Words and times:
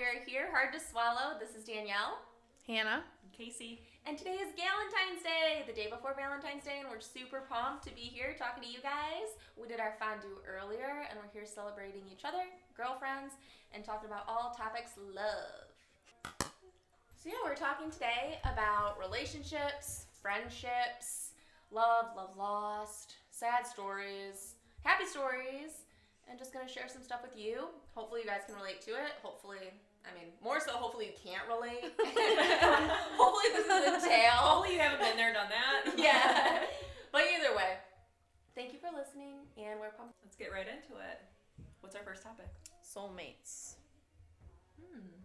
we 0.00 0.06
are 0.06 0.24
here, 0.24 0.48
hard 0.50 0.72
to 0.72 0.80
swallow. 0.80 1.36
This 1.38 1.52
is 1.52 1.62
Danielle. 1.62 2.24
Hannah. 2.66 3.04
Kasey. 3.36 3.80
And 4.06 4.16
today 4.16 4.40
is 4.40 4.48
Valentine's 4.56 5.20
Day, 5.20 5.60
the 5.66 5.76
day 5.76 5.92
before 5.92 6.16
Valentine's 6.16 6.64
Day, 6.64 6.80
and 6.80 6.88
we're 6.88 7.04
super 7.04 7.44
pumped 7.44 7.84
to 7.84 7.92
be 7.92 8.08
here 8.08 8.32
talking 8.32 8.64
to 8.64 8.68
you 8.70 8.80
guys. 8.80 9.28
We 9.60 9.68
did 9.68 9.76
our 9.76 9.92
fondue 10.00 10.40
earlier, 10.48 11.04
and 11.04 11.20
we're 11.20 11.28
here 11.36 11.44
celebrating 11.44 12.08
each 12.10 12.24
other, 12.24 12.48
girlfriends, 12.72 13.36
and 13.76 13.84
talking 13.84 14.08
about 14.08 14.24
all 14.24 14.56
topics 14.56 14.96
love. 14.96 15.68
So, 17.20 17.28
yeah, 17.28 17.44
we're 17.44 17.52
talking 17.52 17.90
today 17.90 18.40
about 18.48 18.96
relationships, 18.96 20.08
friendships, 20.22 21.36
love, 21.70 22.16
love 22.16 22.40
lost, 22.40 23.20
sad 23.28 23.66
stories, 23.66 24.56
happy 24.80 25.04
stories, 25.04 25.84
and 26.24 26.38
just 26.38 26.54
gonna 26.54 26.68
share 26.68 26.88
some 26.88 27.04
stuff 27.04 27.20
with 27.20 27.36
you. 27.36 27.68
Hopefully, 27.92 28.22
you 28.24 28.26
guys 28.26 28.48
can 28.48 28.56
relate 28.56 28.80
to 28.88 28.92
it. 28.92 29.20
Hopefully, 29.22 29.76
I 30.04 30.14
mean, 30.16 30.32
more 30.42 30.60
so, 30.60 30.72
hopefully, 30.72 31.12
you 31.12 31.16
can't 31.18 31.46
relate. 31.46 31.92
hopefully, 33.16 33.48
this 33.52 33.66
is 33.66 34.04
a 34.04 34.08
tale. 34.08 34.40
Hopefully 34.40 34.74
you 34.74 34.80
haven't 34.80 35.00
been 35.00 35.16
there, 35.16 35.32
done 35.32 35.48
that. 35.50 35.92
yeah. 35.98 36.64
But 37.12 37.22
either 37.36 37.54
way, 37.56 37.76
thank 38.54 38.72
you 38.72 38.78
for 38.78 38.88
listening, 38.96 39.44
and 39.58 39.80
we're 39.80 39.90
pumped. 39.90 40.14
Let's 40.24 40.36
get 40.36 40.52
right 40.52 40.66
into 40.66 40.98
it. 40.98 41.20
What's 41.80 41.96
our 41.96 42.02
first 42.02 42.22
topic? 42.22 42.48
Soulmates. 42.82 43.76
Hmm. 44.80 45.20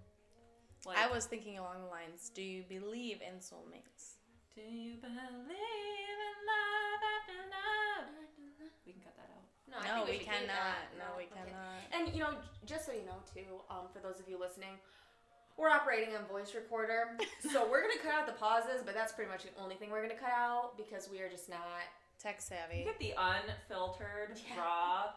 Like, 0.85 0.97
I 0.97 1.07
was 1.07 1.25
thinking 1.25 1.57
along 1.57 1.81
the 1.81 1.89
lines 1.89 2.29
do 2.33 2.41
you 2.41 2.63
believe 2.67 3.19
in 3.21 3.39
soulmates? 3.39 4.19
Do 4.55 4.61
you 4.61 4.95
believe 5.01 6.17
in 6.21 6.37
love 6.45 7.01
after 7.15 7.39
love? 7.49 8.07
We 8.85 8.93
can 8.93 9.01
cut 9.01 9.15
that 9.17 9.29
out. 9.33 9.44
No, 9.75 9.83
I 9.83 9.87
no, 9.91 10.05
think 10.05 10.07
we, 10.07 10.11
should 10.23 10.31
keep 10.31 10.47
cannot. 10.47 10.79
that. 10.79 10.95
No, 10.95 11.07
we 11.19 11.27
okay. 11.27 11.43
cannot. 11.51 11.79
And 11.91 12.03
you 12.15 12.23
know, 12.23 12.33
just 12.65 12.85
so 12.87 12.91
you 12.95 13.03
know 13.03 13.19
too, 13.27 13.59
um, 13.69 13.91
for 13.91 13.99
those 13.99 14.19
of 14.23 14.27
you 14.31 14.39
listening, 14.39 14.79
we're 15.59 15.69
operating 15.71 16.15
on 16.15 16.23
voice 16.31 16.55
recorder, 16.55 17.15
so 17.51 17.67
we're 17.67 17.81
gonna 17.83 17.99
cut 17.99 18.13
out 18.15 18.25
the 18.27 18.35
pauses, 18.39 18.83
but 18.87 18.95
that's 18.95 19.11
pretty 19.11 19.29
much 19.31 19.43
the 19.43 19.51
only 19.59 19.75
thing 19.75 19.91
we're 19.91 20.01
gonna 20.03 20.15
cut 20.19 20.31
out 20.31 20.75
because 20.79 21.07
we 21.11 21.19
are 21.19 21.29
just 21.29 21.49
not. 21.51 21.83
Tech 22.19 22.39
You 22.39 22.55
savvy. 22.55 22.79
get 22.87 22.97
the 22.99 23.11
unfiltered, 23.19 24.39
Yeah. 24.47 24.55
raw, 24.63 25.11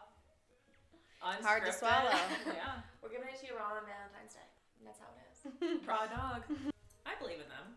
unscripted. 1.23 1.43
Hard 1.47 1.63
to 1.65 1.73
swallow. 1.73 2.11
yeah. 2.51 2.83
We're 3.01 3.09
giving 3.11 3.27
it 3.31 3.39
to 3.39 3.47
you 3.47 3.55
raw 3.55 3.79
on 3.79 3.87
Valentine's 3.87 4.35
Day. 4.35 4.47
And 4.79 4.87
that's 4.87 4.99
how 4.99 5.07
it 5.11 5.19
is. 5.23 5.39
Raw 5.87 6.07
dog. 6.07 6.43
I 7.07 7.15
believe 7.19 7.39
in 7.43 7.47
them. 7.51 7.75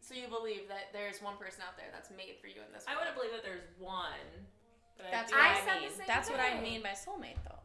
So 0.00 0.12
you 0.16 0.28
believe 0.32 0.64
that 0.68 0.88
there's 0.92 1.20
one 1.20 1.36
person 1.40 1.60
out 1.64 1.76
there 1.76 1.88
that's 1.92 2.08
made 2.12 2.36
for 2.40 2.48
you 2.48 2.60
in 2.64 2.72
this 2.72 2.84
World. 2.84 2.88
I 2.88 2.92
world? 2.92 3.00
wouldn't 3.00 3.16
believe 3.20 3.34
that 3.36 3.44
there's 3.44 3.68
one. 3.80 4.24
But 4.96 5.06
That's 5.10 5.32
what 5.32 5.40
I 5.40 5.48
I, 5.48 5.80
mean. 5.80 5.90
That's 6.06 6.30
what 6.30 6.40
I 6.40 6.60
mean 6.60 6.82
by 6.82 6.90
soulmate, 6.90 7.42
though. 7.44 7.58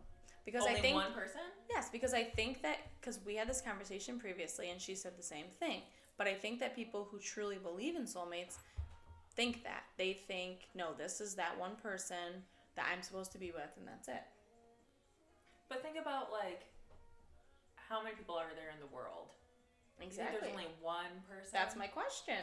Because 0.46 0.64
only 0.64 0.78
I 0.78 0.82
think 0.82 0.96
one 0.96 1.14
person. 1.14 1.42
yes, 1.70 1.90
because 1.92 2.14
I 2.14 2.24
think 2.24 2.62
that 2.62 2.78
because 3.00 3.20
we 3.26 3.36
had 3.36 3.50
this 3.50 3.62
conversation 3.62 4.18
previously, 4.18 4.70
and 4.70 4.80
she 4.80 4.96
said 4.96 5.18
the 5.18 5.24
same 5.24 5.48
thing. 5.60 5.82
But 6.18 6.28
I 6.28 6.34
think 6.34 6.60
that 6.62 6.76
people 6.76 7.08
who 7.12 7.20
truly 7.20 7.58
believe 7.58 7.96
in 7.96 8.04
soulmates 8.04 8.56
think 9.36 9.64
that 9.64 9.84
they 9.98 10.14
think, 10.14 10.70
no, 10.74 10.94
this 10.98 11.22
is 11.22 11.36
that 11.36 11.60
one 11.60 11.76
person 11.76 12.44
that 12.76 12.86
I'm 12.92 13.04
supposed 13.04 13.32
to 13.34 13.38
be 13.38 13.52
with, 13.52 13.72
and 13.78 13.88
that's 13.88 14.08
it. 14.08 14.24
But 15.70 15.84
think 15.84 15.98
about 16.00 16.32
like 16.32 16.66
how 17.76 18.02
many 18.02 18.16
people 18.16 18.36
are 18.36 18.52
there 18.56 18.72
in 18.74 18.80
the 18.80 18.94
world? 18.96 19.36
You 19.98 20.00
think 20.00 20.12
Exactly. 20.12 20.40
There's 20.42 20.54
only 20.54 20.68
one 20.82 21.12
person. 21.28 21.50
That's 21.52 21.76
my 21.76 21.88
question. 21.88 22.40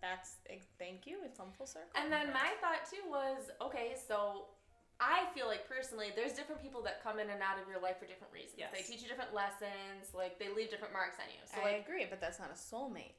That's 0.00 0.36
thank 0.78 1.06
you. 1.06 1.18
It's 1.24 1.38
come 1.38 1.50
full 1.56 1.66
circle. 1.66 1.90
And 1.96 2.12
then 2.12 2.28
my 2.32 2.54
thought 2.62 2.86
too 2.86 3.02
was, 3.10 3.50
okay, 3.60 3.94
so 3.98 4.46
I 5.00 5.26
feel 5.34 5.46
like 5.46 5.66
personally, 5.66 6.10
there's 6.14 6.32
different 6.34 6.62
people 6.62 6.82
that 6.82 7.02
come 7.02 7.18
in 7.18 7.30
and 7.30 7.42
out 7.42 7.58
of 7.58 7.66
your 7.70 7.78
life 7.82 7.98
for 7.98 8.06
different 8.06 8.34
reasons. 8.34 8.58
Yes. 8.58 8.70
They 8.74 8.82
teach 8.82 9.02
you 9.02 9.08
different 9.10 9.34
lessons, 9.34 10.14
like 10.14 10.38
they 10.38 10.50
leave 10.50 10.70
different 10.70 10.94
marks 10.94 11.18
on 11.22 11.26
you. 11.30 11.42
So 11.46 11.62
I 11.62 11.78
like, 11.78 11.86
agree, 11.86 12.06
but 12.06 12.18
that's 12.22 12.38
not 12.38 12.50
a 12.50 12.58
soulmate. 12.58 13.18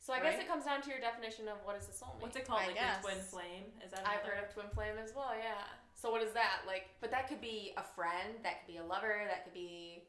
so 0.00 0.12
I 0.12 0.20
guess 0.20 0.40
it 0.40 0.48
comes 0.48 0.64
down 0.64 0.80
to 0.84 0.88
your 0.88 1.00
definition 1.00 1.48
of 1.48 1.60
what 1.64 1.76
is 1.76 1.88
a 1.88 1.96
soulmate. 1.96 2.20
What's 2.24 2.36
it 2.36 2.48
called? 2.48 2.64
I 2.64 2.72
like 2.72 2.80
guess. 2.80 3.00
your 3.04 3.12
twin 3.12 3.20
flame? 3.24 3.64
Is 3.84 3.92
that 3.92 4.04
I've 4.04 4.24
another? 4.24 4.40
heard 4.40 4.48
of 4.48 4.52
twin 4.52 4.68
flame 4.72 4.96
as 4.96 5.12
well, 5.12 5.32
yeah. 5.36 5.68
So 5.92 6.08
what 6.12 6.24
is 6.24 6.32
that 6.32 6.64
like? 6.64 6.88
But 7.00 7.10
that 7.12 7.28
could 7.28 7.40
be 7.40 7.72
a 7.76 7.84
friend, 7.96 8.40
that 8.44 8.64
could 8.64 8.72
be 8.72 8.78
a 8.80 8.86
lover, 8.86 9.28
that 9.28 9.44
could 9.44 9.56
be 9.56 10.04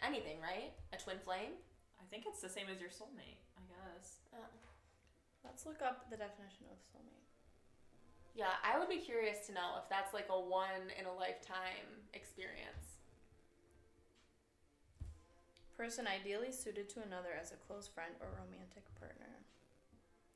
anything, 0.00 0.40
right? 0.40 0.72
A 0.92 0.96
twin 0.96 1.20
flame. 1.20 1.56
I 2.00 2.04
think 2.08 2.24
it's 2.24 2.40
the 2.40 2.48
same 2.48 2.72
as 2.72 2.80
your 2.80 2.88
soulmate. 2.88 3.40
I 3.58 3.64
guess. 3.68 4.24
Uh, 4.32 4.48
Let's 5.56 5.64
look 5.64 5.80
up 5.80 6.04
the 6.12 6.20
definition 6.20 6.68
of 6.68 6.76
soulmate. 6.92 7.32
yeah, 8.36 8.60
I 8.60 8.76
would 8.76 8.92
be 8.92 9.00
curious 9.00 9.48
to 9.48 9.56
know 9.56 9.80
if 9.80 9.88
that's 9.88 10.12
like 10.12 10.28
a 10.28 10.36
one 10.36 10.92
in 11.00 11.08
a 11.08 11.14
lifetime 11.16 12.04
experience. 12.12 13.00
Person 15.72 16.04
ideally 16.04 16.52
suited 16.52 16.92
to 16.92 17.00
another 17.08 17.32
as 17.32 17.56
a 17.56 17.58
close 17.64 17.88
friend 17.88 18.12
or 18.20 18.36
romantic 18.36 18.84
partner. 19.00 19.32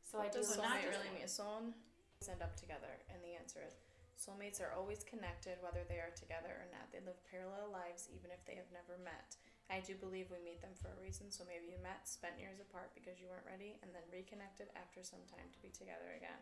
So 0.00 0.25
what 0.25 0.32
I 0.32 0.41
do 0.41 0.41
does 0.41 0.56
soulmate 0.56 0.88
really 0.88 1.12
mean? 1.12 1.28
Soul 1.28 1.76
end 2.25 2.41
up 2.41 2.56
together, 2.56 2.88
and 3.12 3.20
the 3.20 3.37
answer 3.37 3.60
is 3.60 3.76
soulmates 4.16 4.56
are 4.64 4.72
always 4.72 5.04
connected, 5.04 5.60
whether 5.60 5.84
they 5.84 6.00
are 6.00 6.16
together 6.16 6.64
or 6.64 6.69
not. 6.72 6.88
They 6.97 7.04
live 7.04 7.20
parallel 7.28 7.69
lives, 7.69 8.08
even 8.08 8.32
if 8.32 8.41
they 8.48 8.56
have 8.56 8.72
never 8.72 8.97
met. 8.97 9.37
I 9.70 9.78
do 9.81 9.94
believe 9.94 10.26
we 10.34 10.42
meet 10.42 10.60
them 10.60 10.75
for 10.75 10.91
a 10.91 10.98
reason. 10.98 11.31
So 11.31 11.47
maybe 11.47 11.70
you 11.70 11.78
met, 11.81 12.04
spent 12.04 12.36
years 12.42 12.58
apart 12.58 12.91
because 12.92 13.22
you 13.22 13.31
weren't 13.31 13.47
ready, 13.47 13.78
and 13.81 13.94
then 13.94 14.03
reconnected 14.10 14.66
after 14.75 15.00
some 15.06 15.22
time 15.31 15.47
to 15.54 15.58
be 15.62 15.70
together 15.70 16.10
again. 16.19 16.36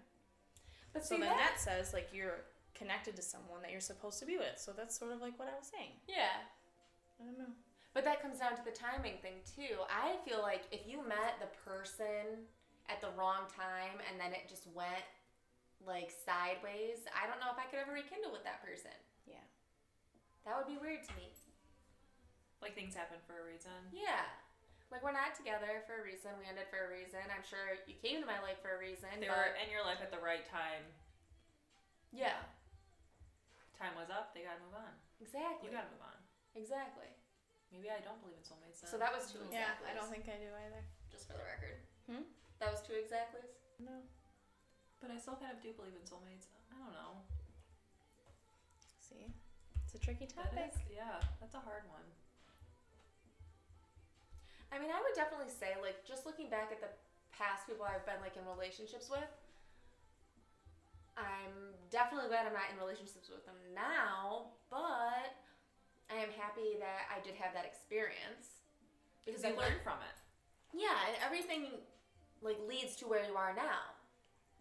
But 0.97 1.05
So 1.05 1.15
see 1.17 1.21
then 1.21 1.37
that, 1.37 1.61
that 1.61 1.61
says 1.61 1.93
like 1.93 2.09
you're 2.17 2.49
connected 2.73 3.15
to 3.21 3.23
someone 3.23 3.61
that 3.61 3.71
you're 3.71 3.85
supposed 3.85 4.19
to 4.21 4.27
be 4.27 4.41
with. 4.41 4.57
So 4.57 4.73
that's 4.73 4.97
sort 4.97 5.13
of 5.13 5.21
like 5.21 5.37
what 5.39 5.47
I 5.53 5.57
was 5.61 5.69
saying. 5.69 6.01
yeah. 6.09 6.49
I 7.21 7.27
don't 7.27 7.37
know. 7.39 7.51
But 7.93 8.07
that 8.07 8.23
comes 8.23 8.39
down 8.39 8.55
to 8.55 8.63
the 8.63 8.71
timing 8.71 9.19
thing 9.19 9.43
too. 9.43 9.83
I 9.91 10.15
feel 10.23 10.39
like 10.39 10.71
if 10.71 10.87
you 10.87 11.03
met 11.03 11.43
the 11.43 11.51
person 11.67 12.47
at 12.87 13.03
the 13.03 13.11
wrong 13.19 13.51
time 13.51 13.99
and 14.07 14.15
then 14.23 14.31
it 14.31 14.47
just 14.47 14.71
went 14.71 15.03
like 15.83 16.15
sideways, 16.15 17.11
I 17.11 17.27
don't 17.27 17.43
know 17.43 17.51
if 17.51 17.59
I 17.59 17.67
could 17.67 17.83
ever 17.83 17.91
rekindle 17.91 18.31
with 18.31 18.47
that 18.47 18.63
person. 18.63 18.95
Yeah. 19.27 19.43
That 20.47 20.55
would 20.55 20.71
be 20.71 20.79
weird 20.79 21.03
to 21.11 21.13
me. 21.19 21.35
Like 22.61 22.75
things 22.75 22.95
happen 22.95 23.19
for 23.27 23.39
a 23.39 23.45
reason. 23.47 23.75
Yeah. 23.95 24.27
Like 24.91 25.05
we're 25.05 25.15
not 25.15 25.37
together 25.37 25.85
for 25.85 26.01
a 26.01 26.05
reason. 26.05 26.33
We 26.41 26.49
ended 26.49 26.67
for 26.73 26.81
a 26.81 26.89
reason. 26.89 27.21
I'm 27.29 27.45
sure 27.45 27.77
you 27.85 27.95
came 28.01 28.25
to 28.25 28.29
my 28.29 28.41
life 28.41 28.59
for 28.65 28.73
a 28.75 28.81
reason. 28.81 29.09
They 29.21 29.29
but 29.29 29.37
were 29.37 29.53
in 29.61 29.69
your 29.69 29.85
life 29.85 30.01
at 30.01 30.09
the 30.09 30.19
right 30.19 30.43
time. 30.49 30.83
yeah, 32.11 32.41
Time 33.77 33.95
was 33.95 34.11
up. 34.11 34.35
They 34.35 34.43
gotta 34.43 34.59
move 34.65 34.75
on. 34.75 34.91
exactly. 35.23 35.71
You 35.71 35.77
gotta 35.77 35.93
move 35.95 36.03
on. 36.03 36.19
exactly. 36.59 37.07
Maybe 37.71 37.93
I 37.93 38.01
don't 38.01 38.19
believe 38.25 38.41
in 38.41 38.43
soulmates. 38.43 38.81
Then. 38.83 38.91
So 38.91 38.97
that 38.99 39.13
was 39.13 39.29
two 39.29 39.45
Yeah, 39.53 39.77
exactly. 39.77 39.87
I 39.87 39.95
don't 39.95 40.09
think 40.11 40.25
I 40.27 40.41
do 40.41 40.51
either. 40.51 40.83
Just 41.13 41.29
for 41.29 41.37
the 41.37 41.45
record. 41.47 41.77
Hmm? 42.09 42.25
That 42.59 42.73
was 42.73 42.81
two 42.83 42.97
exactlies. 42.97 43.55
No. 43.79 44.03
But 44.99 45.13
I 45.15 45.21
still 45.21 45.37
kind 45.39 45.53
of 45.55 45.61
do 45.63 45.71
believe 45.77 45.95
in 45.95 46.03
soulmates. 46.03 46.49
I 46.73 46.81
don't 46.81 46.97
know. 46.97 47.23
See, 48.99 49.31
it's 49.85 49.95
a 49.95 50.01
tricky 50.01 50.27
topic. 50.27 50.75
is, 50.75 50.81
yeah, 50.91 51.23
that's 51.39 51.55
a 51.55 51.63
hard 51.63 51.87
one. 51.93 52.03
I 54.73 54.79
mean, 54.79 54.91
I 54.93 55.01
would 55.01 55.17
definitely 55.17 55.51
say, 55.51 55.77
like, 55.81 56.05
just 56.05 56.27
looking 56.27 56.51
back 56.51 56.69
at 56.73 56.81
the 56.81 56.93
past 57.33 57.67
people 57.67 57.87
I've 57.87 58.05
been 58.05 58.21
like 58.21 58.37
in 58.37 58.45
relationships 58.45 59.09
with, 59.09 59.29
I'm 61.17 61.75
definitely 61.91 62.29
glad 62.29 62.47
I'm 62.47 62.55
not 62.55 62.71
in 62.71 62.79
relationships 62.79 63.29
with 63.29 63.45
them 63.47 63.57
now, 63.75 64.55
but 64.71 65.35
I 66.11 66.17
am 66.23 66.31
happy 66.39 66.79
that 66.79 67.11
I 67.11 67.21
did 67.25 67.35
have 67.37 67.53
that 67.55 67.65
experience 67.67 68.63
Because 69.25 69.45
I 69.45 69.51
you 69.51 69.57
learned 69.57 69.83
from 69.83 69.99
it. 70.05 70.17
Yeah, 70.73 70.95
and 71.09 71.17
everything 71.25 71.67
like 72.43 72.59
leads 72.69 72.95
to 72.97 73.07
where 73.07 73.25
you 73.27 73.35
are 73.35 73.55
now. 73.55 73.97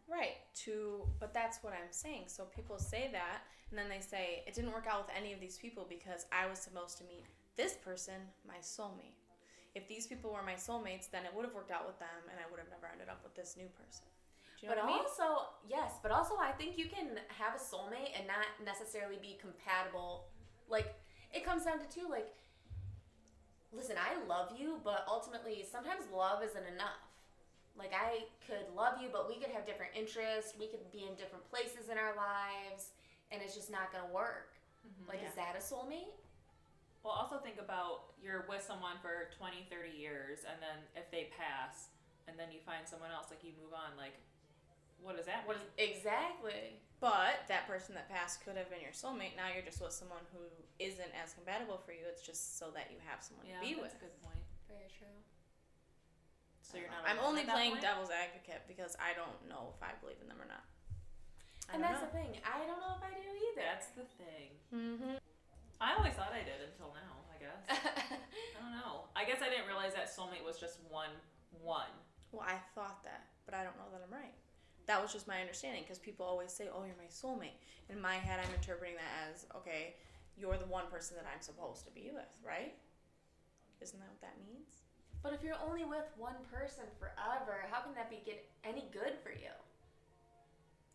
Right. 0.10 0.38
To, 0.66 1.04
but 1.20 1.34
that's 1.34 1.60
what 1.64 1.74
I'm 1.74 1.92
saying. 1.92 2.24
So 2.28 2.46
people 2.46 2.80
say 2.80 3.10
that, 3.12 3.44
and 3.70 3.78
then 3.78 3.90
they 3.90 4.00
say 4.00 4.44
it 4.48 4.56
didn't 4.56 4.72
work 4.72 4.88
out 4.90 5.06
with 5.06 5.16
any 5.16 5.34
of 5.34 5.40
these 5.40 5.58
people 5.58 5.86
because 5.88 6.26
I 6.32 6.48
was 6.48 6.60
supposed 6.60 6.98
to 7.00 7.04
meet 7.04 7.26
this 7.56 7.74
person, 7.74 8.16
my 8.48 8.56
soulmate. 8.62 9.17
If 9.78 9.86
these 9.88 10.10
people 10.10 10.34
were 10.34 10.42
my 10.42 10.58
soulmates, 10.58 11.06
then 11.14 11.22
it 11.24 11.30
would 11.38 11.46
have 11.46 11.54
worked 11.54 11.70
out 11.70 11.86
with 11.86 12.00
them, 12.02 12.18
and 12.34 12.42
I 12.42 12.50
would 12.50 12.58
have 12.58 12.70
never 12.74 12.90
ended 12.90 13.14
up 13.14 13.22
with 13.22 13.38
this 13.38 13.54
new 13.54 13.70
person. 13.78 14.10
Do 14.58 14.66
you 14.66 14.74
know 14.74 14.74
but 14.74 14.90
what 14.90 14.90
I 14.90 14.98
mean? 14.98 15.06
also, 15.06 15.54
yes, 15.70 16.02
but 16.02 16.10
also 16.10 16.34
I 16.42 16.50
think 16.58 16.82
you 16.82 16.90
can 16.90 17.22
have 17.30 17.54
a 17.54 17.62
soulmate 17.62 18.18
and 18.18 18.26
not 18.26 18.50
necessarily 18.66 19.22
be 19.22 19.38
compatible. 19.38 20.26
Like 20.66 20.98
it 21.30 21.46
comes 21.46 21.64
down 21.70 21.78
to 21.78 21.86
two 21.94 22.10
like 22.10 22.34
listen, 23.72 23.96
I 24.02 24.18
love 24.26 24.58
you, 24.58 24.82
but 24.84 25.06
ultimately 25.08 25.62
sometimes 25.62 26.10
love 26.10 26.42
isn't 26.42 26.66
enough. 26.74 27.06
Like 27.78 27.94
I 27.94 28.26
could 28.50 28.66
love 28.74 28.98
you, 28.98 29.10
but 29.14 29.30
we 29.30 29.38
could 29.38 29.54
have 29.54 29.70
different 29.70 29.94
interests, 29.94 30.58
we 30.58 30.66
could 30.66 30.82
be 30.92 31.06
in 31.06 31.14
different 31.14 31.46
places 31.54 31.94
in 31.94 31.98
our 32.02 32.18
lives, 32.18 32.98
and 33.30 33.42
it's 33.46 33.54
just 33.54 33.70
not 33.70 33.94
to 33.94 34.02
work. 34.10 34.58
Mm-hmm. 34.82 35.10
Like 35.14 35.22
Yeah. 35.22 35.30
is 35.30 35.36
that 35.38 35.54
a 35.54 35.62
soulmate? 35.62 36.18
Well, 37.08 37.16
also 37.16 37.40
think 37.40 37.56
about 37.56 38.12
you're 38.20 38.44
with 38.52 38.60
someone 38.60 39.00
for 39.00 39.32
20, 39.40 39.64
30 39.72 39.96
years, 39.96 40.44
and 40.44 40.60
then 40.60 40.84
if 40.92 41.08
they 41.08 41.32
pass, 41.32 41.96
and 42.28 42.36
then 42.36 42.52
you 42.52 42.60
find 42.68 42.84
someone 42.84 43.16
else, 43.16 43.32
like 43.32 43.48
you 43.48 43.56
move 43.56 43.72
on, 43.72 43.96
like 43.96 44.20
what 45.00 45.16
does 45.16 45.24
that 45.32 45.48
What 45.48 45.56
mean? 45.56 45.72
is 45.80 46.04
exactly? 46.04 46.84
But 47.00 47.48
that 47.48 47.64
person 47.64 47.96
that 47.96 48.12
passed 48.12 48.44
could 48.44 48.60
have 48.60 48.68
been 48.68 48.84
your 48.84 48.92
soulmate. 48.92 49.40
Now 49.40 49.48
you're 49.48 49.64
just 49.64 49.80
with 49.80 49.96
someone 49.96 50.28
who 50.36 50.44
isn't 50.84 51.14
as 51.16 51.32
compatible 51.32 51.80
for 51.80 51.96
you. 51.96 52.04
It's 52.12 52.28
just 52.28 52.60
so 52.60 52.76
that 52.76 52.92
you 52.92 53.00
have 53.08 53.24
someone 53.24 53.48
yeah, 53.48 53.56
to 53.56 53.64
be 53.64 53.80
that's 53.80 53.96
with. 53.96 54.04
a 54.04 54.04
good 54.04 54.18
point. 54.20 54.44
Very 54.68 54.92
true. 54.92 55.16
So 56.60 56.76
you're 56.76 56.92
not. 56.92 57.08
I'm 57.08 57.24
only 57.24 57.48
playing 57.48 57.80
point? 57.80 57.88
devil's 57.88 58.12
advocate 58.12 58.68
because 58.68 59.00
I 59.00 59.16
don't 59.16 59.40
know 59.48 59.72
if 59.72 59.80
I 59.80 59.96
believe 60.04 60.20
in 60.20 60.28
them 60.28 60.44
or 60.44 60.50
not. 60.52 60.68
I 61.72 61.80
And 61.80 61.80
that's 61.80 62.04
know. 62.04 62.12
the 62.12 62.20
thing. 62.20 62.36
I 62.44 62.60
don't 62.68 62.84
know 62.84 63.00
if 63.00 63.04
I 63.06 63.16
do 63.16 63.32
either. 63.32 63.64
That's 63.64 63.96
the 63.96 64.04
thing. 64.20 64.50
Mm-hmm. 64.76 65.16
I 65.82 65.94
always 65.98 66.14
thought 66.14 66.34
I 66.34 66.44
did 66.44 66.62
until 66.72 66.94
now. 66.94 67.14
I 67.30 67.38
guess. 67.38 67.62
I 67.70 68.58
don't 68.62 68.74
know. 68.74 69.06
I 69.16 69.26
guess 69.26 69.42
I 69.42 69.50
didn't 69.50 69.68
realize 69.68 69.94
that 69.94 70.10
soulmate 70.10 70.46
was 70.46 70.58
just 70.58 70.80
one. 70.90 71.14
One. 71.62 71.94
Well, 72.32 72.46
I 72.46 72.58
thought 72.76 73.04
that, 73.04 73.28
but 73.46 73.54
I 73.54 73.64
don't 73.64 73.78
know 73.78 73.88
that 73.94 74.02
I'm 74.04 74.14
right. 74.14 74.34
That 74.86 75.02
was 75.02 75.14
just 75.14 75.28
my 75.28 75.40
understanding 75.40 75.84
because 75.84 76.00
people 76.00 76.26
always 76.26 76.52
say, 76.52 76.70
"Oh, 76.74 76.84
you're 76.84 76.98
my 76.98 77.10
soulmate." 77.12 77.60
In 77.90 78.02
my 78.02 78.16
head, 78.16 78.40
I'm 78.44 78.54
interpreting 78.54 78.96
that 78.96 79.32
as, 79.32 79.46
"Okay, 79.56 79.96
you're 80.36 80.58
the 80.58 80.66
one 80.66 80.88
person 80.88 81.16
that 81.18 81.26
I'm 81.32 81.42
supposed 81.42 81.86
to 81.86 81.92
be 81.92 82.10
with, 82.14 82.32
right?" 82.44 82.76
Isn't 83.82 84.00
that 84.00 84.10
what 84.10 84.22
that 84.22 84.38
means? 84.42 84.82
but 85.24 85.34
if 85.34 85.44
you're 85.44 85.60
only 85.68 85.84
with 85.84 86.06
one 86.16 86.40
person 86.52 86.86
forever, 87.00 87.66
how 87.70 87.82
can 87.82 87.94
that 87.96 88.10
be 88.10 88.22
get 88.26 88.48
any 88.64 88.88
good 88.94 89.14
for 89.24 89.32
you? 89.32 89.52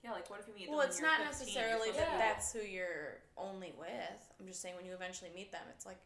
Yeah, 0.03 0.13
like 0.13 0.29
what 0.31 0.41
if 0.41 0.49
you 0.49 0.55
meet? 0.55 0.69
Well, 0.69 0.79
them 0.83 0.87
when 0.87 0.89
it's 0.91 0.99
you're 1.01 1.07
not 1.09 1.19
15, 1.23 1.31
necessarily 1.31 1.91
that 1.95 1.99
supposed 1.99 2.13
to- 2.13 2.19
that's 2.19 2.53
who 2.53 2.63
you're 2.67 3.19
only 3.39 3.73
with. 3.79 4.21
I'm 4.41 4.47
just 4.47 4.61
saying 4.61 4.75
when 4.77 4.85
you 4.85 4.95
eventually 4.95 5.31
meet 5.35 5.53
them, 5.53 5.63
it's 5.71 5.87
like, 5.87 5.99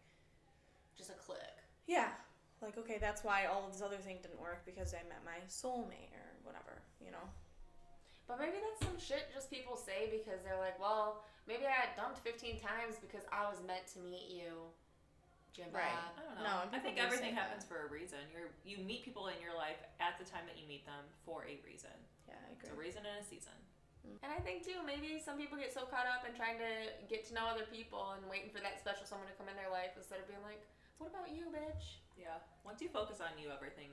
Just 0.96 1.10
a 1.10 1.14
click. 1.14 1.40
yeah, 1.86 2.12
like 2.60 2.76
okay, 2.76 2.98
that's 3.00 3.24
why 3.24 3.46
all 3.46 3.64
of 3.66 3.72
this 3.72 3.80
other 3.82 3.96
thing 3.96 4.18
didn't 4.20 4.40
work 4.40 4.64
because 4.66 4.92
I 4.92 5.00
met 5.08 5.24
my 5.24 5.40
soulmate 5.48 6.12
or 6.12 6.28
whatever, 6.44 6.80
you 7.00 7.10
know. 7.10 7.24
But 8.28 8.40
maybe 8.40 8.58
that's 8.60 8.84
some 8.84 8.98
shit 8.98 9.32
just 9.32 9.48
people 9.50 9.76
say 9.76 10.10
because 10.10 10.42
they're 10.42 10.58
like, 10.58 10.76
well, 10.80 11.22
maybe 11.46 11.62
I 11.64 11.86
got 11.86 11.96
dumped 11.96 12.18
15 12.26 12.58
times 12.60 12.96
because 13.00 13.22
I 13.30 13.48
was 13.48 13.62
meant 13.64 13.86
to 13.94 14.00
meet 14.00 14.28
you. 14.28 14.66
Jim 15.54 15.70
Right. 15.72 15.88
I 15.88 16.20
don't 16.20 16.36
No, 16.44 16.44
know. 16.44 16.58
and 16.68 16.76
I 16.76 16.80
think 16.84 16.96
do 16.96 17.00
say 17.00 17.06
everything 17.06 17.32
that. 17.34 17.48
happens 17.48 17.64
for 17.64 17.86
a 17.86 17.88
reason. 17.88 18.18
You're 18.34 18.50
you 18.66 18.76
meet 18.84 19.04
people 19.08 19.28
in 19.32 19.40
your 19.40 19.54
life 19.56 19.80
at 20.04 20.18
the 20.20 20.24
time 20.28 20.44
that 20.50 20.58
you 20.60 20.66
meet 20.68 20.84
them 20.84 21.00
for 21.24 21.46
a 21.48 21.56
reason. 21.64 21.94
Yeah, 22.28 22.34
I 22.36 22.52
agree. 22.52 22.66
It's 22.68 22.76
a 22.76 22.76
reason 22.76 23.02
and 23.08 23.24
a 23.24 23.24
season. 23.24 23.56
And 24.22 24.30
I 24.30 24.40
think 24.42 24.62
too, 24.66 24.78
maybe 24.86 25.18
some 25.22 25.38
people 25.38 25.58
get 25.58 25.70
so 25.74 25.86
caught 25.86 26.06
up 26.06 26.26
in 26.26 26.34
trying 26.34 26.58
to 26.58 26.70
get 27.06 27.26
to 27.28 27.32
know 27.34 27.46
other 27.46 27.66
people 27.68 28.14
and 28.18 28.22
waiting 28.30 28.50
for 28.50 28.58
that 28.62 28.78
special 28.78 29.06
someone 29.06 29.26
to 29.30 29.36
come 29.38 29.46
in 29.50 29.56
their 29.58 29.70
life 29.70 29.94
instead 29.98 30.18
of 30.22 30.26
being 30.26 30.42
like, 30.42 30.62
what 30.98 31.12
about 31.12 31.30
you, 31.30 31.50
bitch? 31.52 32.00
Yeah. 32.16 32.40
Once 32.64 32.80
you 32.80 32.88
focus 32.88 33.20
on 33.20 33.34
you, 33.36 33.52
everything 33.52 33.92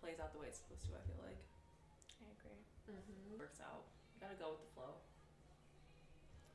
plays 0.00 0.18
out 0.18 0.34
the 0.34 0.40
way 0.42 0.50
it's 0.50 0.58
supposed 0.62 0.86
to. 0.90 0.94
I 0.98 1.02
feel 1.06 1.20
like 1.22 1.40
I 2.22 2.28
agree. 2.38 2.60
Mm-hmm. 2.90 3.38
works 3.38 3.62
out. 3.62 3.86
You 4.14 4.26
gotta 4.26 4.38
go 4.38 4.58
with 4.58 4.62
the 4.66 4.72
flow. 4.74 4.92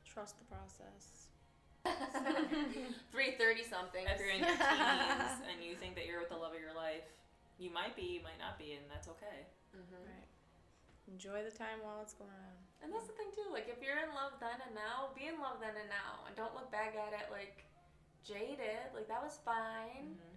Trust 0.04 0.38
the 0.38 0.46
process. 0.46 1.32
330 3.12 3.64
something. 3.64 4.04
If 4.08 4.20
you're 4.20 4.32
in 4.32 4.40
your 4.40 4.56
teens 4.56 5.36
and 5.44 5.58
you 5.60 5.76
think 5.76 5.96
that 5.96 6.06
you're 6.06 6.20
with 6.20 6.32
the 6.32 6.38
love 6.38 6.54
of 6.56 6.60
your 6.60 6.72
life, 6.76 7.04
you 7.58 7.68
might 7.70 7.94
be, 7.96 8.18
you 8.18 8.22
might 8.24 8.38
not 8.40 8.56
be, 8.58 8.72
and 8.72 8.84
that's 8.88 9.08
okay. 9.08 9.44
hmm 9.72 10.04
Right. 10.06 10.23
Enjoy 11.10 11.44
the 11.44 11.52
time 11.52 11.84
while 11.84 12.00
it's 12.00 12.16
going 12.16 12.32
on. 12.32 12.56
And 12.80 12.88
that's 12.92 13.06
the 13.08 13.16
thing 13.16 13.28
too. 13.32 13.48
Like 13.52 13.68
if 13.68 13.80
you're 13.84 14.00
in 14.00 14.12
love 14.16 14.36
then 14.40 14.56
and 14.64 14.72
now, 14.74 15.12
be 15.12 15.28
in 15.28 15.36
love 15.40 15.60
then 15.60 15.76
and 15.76 15.88
now, 15.92 16.24
and 16.24 16.32
don't 16.36 16.52
look 16.56 16.72
back 16.72 16.96
at 16.96 17.12
it 17.12 17.28
like 17.28 17.64
jaded. 18.24 18.88
Like 18.96 19.08
that 19.12 19.20
was 19.20 19.36
fine. 19.44 20.16
Mm-hmm. 20.16 20.36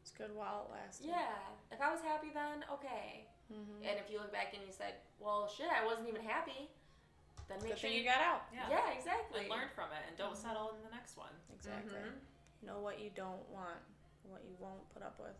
It's 0.00 0.12
good 0.16 0.32
while 0.32 0.68
it 0.68 0.72
lasts. 0.72 1.04
Yeah. 1.04 1.36
If 1.68 1.80
I 1.84 1.92
was 1.92 2.00
happy 2.00 2.32
then, 2.32 2.64
okay. 2.72 3.28
Mm-hmm. 3.52 3.84
And 3.84 3.94
if 4.00 4.08
you 4.08 4.18
look 4.18 4.32
back 4.32 4.56
and 4.56 4.62
you 4.64 4.72
said, 4.72 4.98
well, 5.20 5.46
shit, 5.50 5.68
I 5.68 5.84
wasn't 5.84 6.08
even 6.08 6.24
happy, 6.24 6.66
then 7.46 7.58
make 7.62 7.76
Good 7.76 7.78
sure 7.78 7.90
thing 7.92 7.98
you 8.00 8.06
got 8.08 8.22
out. 8.24 8.42
Yeah. 8.50 8.66
Yeah, 8.72 8.88
exactly. 8.96 9.46
And 9.46 9.52
learn 9.52 9.70
from 9.76 9.92
it, 9.94 10.02
and 10.08 10.16
don't 10.18 10.34
Mhm. 10.34 10.42
settle 10.42 10.74
in 10.74 10.82
the 10.82 10.90
next 10.90 11.16
one. 11.16 11.34
Exactly. 11.54 11.98
Mhm. 12.00 12.18
Know 12.66 12.80
what 12.80 12.98
you 12.98 13.10
don't 13.14 13.46
want, 13.50 13.78
what 14.24 14.42
you 14.44 14.56
won't 14.58 14.82
put 14.90 15.02
up 15.02 15.18
with. 15.20 15.36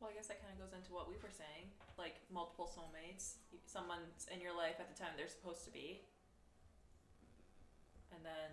Well, 0.00 0.10
I 0.12 0.14
guess 0.14 0.28
that 0.28 0.44
kind 0.44 0.52
of 0.52 0.60
goes 0.60 0.76
into 0.76 0.92
what 0.92 1.08
we 1.08 1.16
were 1.16 1.32
saying, 1.32 1.72
like 1.96 2.20
multiple 2.28 2.68
soulmates. 2.68 3.40
You- 3.50 3.58
Someone's 3.64 4.28
in 4.30 4.40
your 4.40 4.52
life 4.56 4.76
at 4.78 4.88
the 4.92 4.94
time 4.98 5.16
they're 5.16 5.28
supposed 5.32 5.64
to 5.64 5.72
be, 5.72 6.04
and 8.14 8.20
then 8.24 8.52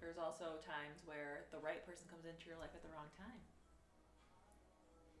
there's 0.00 0.18
also 0.18 0.56
times 0.62 1.02
where 1.04 1.46
the 1.50 1.58
right 1.58 1.84
person 1.84 2.06
comes 2.08 2.24
into 2.24 2.46
your 2.46 2.58
life 2.58 2.70
at 2.74 2.82
the 2.82 2.88
wrong 2.94 3.10
time. 3.18 3.40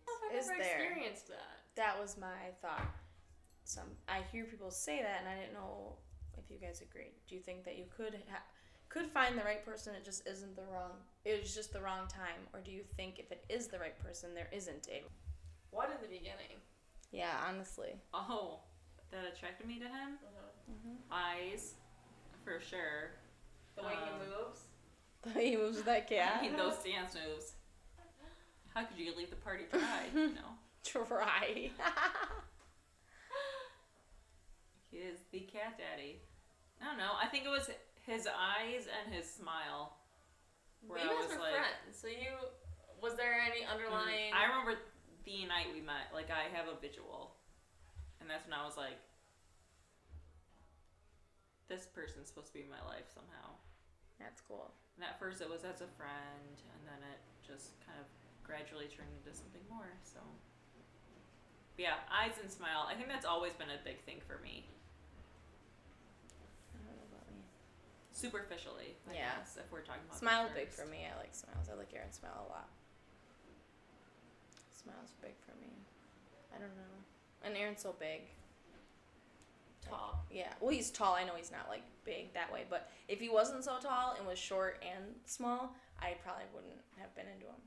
I 0.06 0.14
don't 0.14 0.20
know 0.22 0.28
if 0.30 0.32
I've 0.32 0.38
Is 0.38 0.48
ever 0.50 0.58
there. 0.62 0.78
experienced 0.80 1.28
that. 1.28 1.58
That 1.74 1.98
was 2.00 2.16
my 2.16 2.54
thought. 2.62 2.86
Some 3.64 3.90
I 4.08 4.22
hear 4.30 4.44
people 4.46 4.70
say 4.70 5.02
that, 5.02 5.20
and 5.20 5.28
I 5.28 5.34
didn't 5.34 5.54
know 5.54 5.98
if 6.38 6.46
you 6.48 6.58
guys 6.58 6.80
agreed. 6.80 7.18
Do 7.26 7.34
you 7.34 7.42
think 7.42 7.64
that 7.64 7.76
you 7.76 7.86
could 7.90 8.14
ha- 8.30 8.46
could 8.88 9.10
find 9.10 9.36
the 9.36 9.42
right 9.42 9.64
person? 9.66 9.94
It 9.94 10.04
just 10.04 10.24
isn't 10.26 10.54
the 10.54 10.62
wrong. 10.70 11.02
It 11.26 11.42
was 11.42 11.52
just 11.52 11.72
the 11.72 11.80
wrong 11.80 12.06
time, 12.08 12.46
or 12.54 12.60
do 12.60 12.70
you 12.70 12.82
think 12.96 13.18
if 13.18 13.32
it 13.32 13.44
is 13.48 13.66
the 13.66 13.80
right 13.80 13.98
person, 13.98 14.32
there 14.32 14.46
isn't 14.52 14.86
a? 14.88 15.02
What 15.72 15.90
in 15.90 15.96
the 16.00 16.06
beginning? 16.06 16.60
Yeah, 17.10 17.32
honestly. 17.48 17.96
Oh, 18.14 18.60
that 19.10 19.24
attracted 19.34 19.66
me 19.66 19.80
to 19.80 19.86
him. 19.86 20.18
Mm-hmm. 20.70 20.94
Eyes, 21.10 21.74
for 22.44 22.60
sure. 22.60 23.10
The 23.76 23.82
way 23.82 23.94
Um, 23.94 23.98
he 25.34 25.34
moves. 25.34 25.50
he 25.50 25.56
moves 25.56 25.82
that 25.82 26.08
cat. 26.08 26.36
I 26.38 26.42
mean, 26.42 26.56
those 26.56 26.76
dance 26.84 27.16
moves. 27.16 27.54
How 28.72 28.84
could 28.84 28.96
you 28.98 29.12
leave 29.16 29.30
the 29.30 29.36
party 29.36 29.64
dry? 29.72 30.04
You 30.14 30.28
know, 30.28 30.54
Try. 30.84 31.70
he 34.90 34.98
is 34.98 35.18
the 35.32 35.40
cat 35.40 35.76
daddy. 35.78 36.20
I 36.80 36.84
don't 36.84 36.98
know. 36.98 37.14
I 37.20 37.26
think 37.26 37.44
it 37.44 37.48
was 37.48 37.68
his 38.06 38.28
eyes 38.28 38.86
and 39.04 39.12
his 39.12 39.28
smile. 39.28 39.96
Where 40.86 40.98
you 40.98 41.10
I 41.10 41.14
guys 41.14 41.28
was 41.28 41.36
were 41.36 41.42
like, 41.42 41.54
friends, 41.58 41.94
so 41.98 42.06
you 42.08 42.32
was 43.02 43.14
there 43.14 43.36
any 43.38 43.62
mhm. 43.66 43.72
underlying? 43.72 44.32
I 44.32 44.46
remember 44.46 44.78
the 45.24 45.44
night 45.46 45.68
we 45.74 45.80
met. 45.82 46.14
Like 46.14 46.30
I 46.30 46.48
have 46.54 46.70
a 46.70 46.78
visual, 46.78 47.36
and 48.20 48.30
that's 48.30 48.46
when 48.46 48.54
I 48.54 48.64
was 48.64 48.76
like, 48.78 48.98
"This 51.68 51.86
person's 51.86 52.28
supposed 52.28 52.48
to 52.48 52.54
be 52.54 52.62
in 52.62 52.70
my 52.70 52.82
life 52.86 53.10
somehow." 53.12 53.58
That's 54.18 54.40
cool. 54.40 54.72
And 54.96 55.04
at 55.04 55.18
first 55.20 55.42
it 55.42 55.50
was 55.50 55.64
as 55.64 55.82
a 55.84 55.90
friend, 56.00 56.56
and 56.56 56.80
then 56.88 57.00
it 57.04 57.20
just 57.44 57.76
kind 57.84 57.98
of 58.00 58.06
gradually 58.42 58.88
turned 58.88 59.12
into 59.12 59.36
something 59.36 59.60
more. 59.68 59.92
So, 60.06 60.20
yeah, 61.76 62.00
eyes 62.08 62.38
and 62.40 62.50
smile. 62.50 62.88
I 62.88 62.94
think 62.94 63.08
that's 63.08 63.26
always 63.26 63.52
been 63.54 63.68
a 63.68 63.76
big 63.84 64.00
thing 64.08 64.20
for 64.24 64.40
me, 64.40 64.64
I 66.72 66.78
don't 66.80 66.96
know 66.96 67.06
about 67.12 67.26
me. 67.28 67.44
Superficially. 68.16 68.96
I 69.10 69.14
Yeah. 69.14 69.36
guess, 69.38 69.56
if 69.56 69.70
we're 69.70 69.82
talking 69.82 70.02
about 70.06 70.18
Smile's 70.18 70.50
big 70.52 70.70
for 70.70 70.86
me. 70.86 71.06
I 71.06 71.16
like 71.18 71.34
smiles. 71.34 71.68
I 71.68 71.74
like 71.74 71.92
Aaron's 71.94 72.16
smile 72.16 72.46
a 72.48 72.50
lot. 72.50 72.68
Smile's 74.72 75.12
big 75.20 75.34
for 75.40 75.54
me. 75.60 75.70
I 76.54 76.58
don't 76.58 76.74
know. 76.76 77.04
And 77.42 77.56
Aaron's 77.56 77.82
so 77.82 77.92
big. 77.92 78.22
Tall. 79.82 80.24
Yeah. 80.30 80.52
Well, 80.60 80.70
he's 80.70 80.90
tall. 80.90 81.14
I 81.14 81.24
know 81.24 81.34
he's 81.36 81.52
not 81.52 81.68
like 81.68 81.82
big 82.04 82.32
that 82.34 82.52
way, 82.52 82.64
but 82.68 82.90
if 83.06 83.20
he 83.20 83.28
wasn't 83.28 83.62
so 83.64 83.78
tall 83.78 84.14
and 84.18 84.26
was 84.26 84.38
short 84.38 84.82
and 84.82 85.14
small, 85.26 85.74
I 86.00 86.14
probably 86.24 86.44
wouldn't 86.54 86.80
have 86.98 87.14
been 87.14 87.26
into 87.28 87.46
him. 87.46 87.60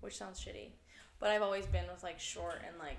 Which 0.00 0.16
sounds 0.16 0.40
shitty. 0.40 0.70
But 1.18 1.30
I've 1.30 1.42
always 1.42 1.66
been 1.66 1.86
with 1.88 2.02
like 2.04 2.20
short 2.20 2.62
and 2.66 2.78
like 2.78 2.98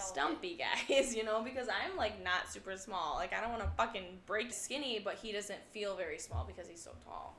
stumpy 0.00 0.56
guys, 0.58 1.14
you 1.16 1.24
know, 1.24 1.42
because 1.42 1.68
I'm 1.68 1.96
like 1.96 2.22
not 2.22 2.48
super 2.50 2.76
small. 2.76 3.14
Like 3.16 3.32
I 3.32 3.40
don't 3.40 3.50
want 3.50 3.62
to 3.62 3.70
fucking 3.76 4.04
break 4.26 4.52
skinny, 4.52 5.00
but 5.02 5.14
he 5.14 5.32
doesn't 5.32 5.60
feel 5.72 5.96
very 5.96 6.18
small 6.18 6.44
because 6.44 6.68
he's 6.68 6.82
so 6.82 6.92
tall. 7.04 7.36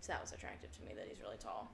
So 0.00 0.12
that 0.12 0.20
was 0.20 0.32
attractive 0.32 0.70
to 0.78 0.82
me 0.84 0.92
that 0.96 1.06
he's 1.08 1.20
really 1.20 1.36
tall. 1.38 1.70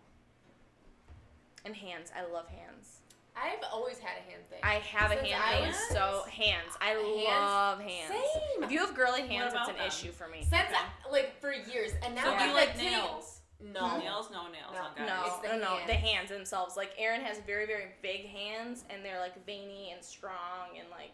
And 1.64 1.76
hands, 1.76 2.10
I 2.16 2.30
love 2.32 2.48
hands. 2.48 2.98
I've 3.36 3.64
always 3.72 3.98
had 3.98 4.18
a 4.18 4.30
hand 4.30 4.42
thing. 4.50 4.58
I 4.62 4.74
have 4.74 5.10
a 5.10 5.14
hand 5.14 5.42
I 5.42 5.56
thing. 5.58 5.66
was- 5.68 5.88
So 5.90 6.24
hands, 6.30 6.76
I 6.80 6.88
Hands? 6.88 7.24
love 7.24 7.80
hands. 7.80 8.08
Same. 8.10 8.62
If 8.64 8.70
you 8.72 8.78
have 8.80 8.94
girly 8.94 9.22
hands, 9.22 9.54
it's 9.56 9.68
an 9.70 9.76
them? 9.76 9.86
issue 9.86 10.12
for 10.12 10.28
me. 10.28 10.40
Since 10.40 10.54
Okay. 10.54 10.74
I, 10.74 11.10
like 11.10 11.40
for 11.40 11.52
years, 11.52 11.92
and 12.04 12.14
now 12.14 12.24
So 12.24 12.38
do 12.38 12.44
you 12.44 12.52
like 12.54 12.68
like 12.68 12.76
nails? 12.78 13.40
No. 13.62 13.98
Nails, 13.98 14.28
no 14.30 14.44
nails 14.50 14.74
No. 14.74 14.80
on 14.82 14.94
guys. 14.96 15.06
No, 15.08 15.24
It's 15.26 15.36
the 15.38 15.48
no, 15.56 15.76
no, 15.78 15.86
the 15.86 15.92
hands. 15.94 16.06
hands 16.08 16.28
themselves. 16.30 16.76
Like 16.76 16.90
Aaron 16.98 17.20
has 17.20 17.38
very, 17.40 17.66
very 17.66 17.86
big 18.02 18.26
hands, 18.26 18.84
and 18.90 19.04
they're 19.04 19.20
like 19.20 19.44
veiny 19.46 19.92
and 19.92 20.02
strong, 20.04 20.76
and 20.78 20.88
like, 20.90 21.12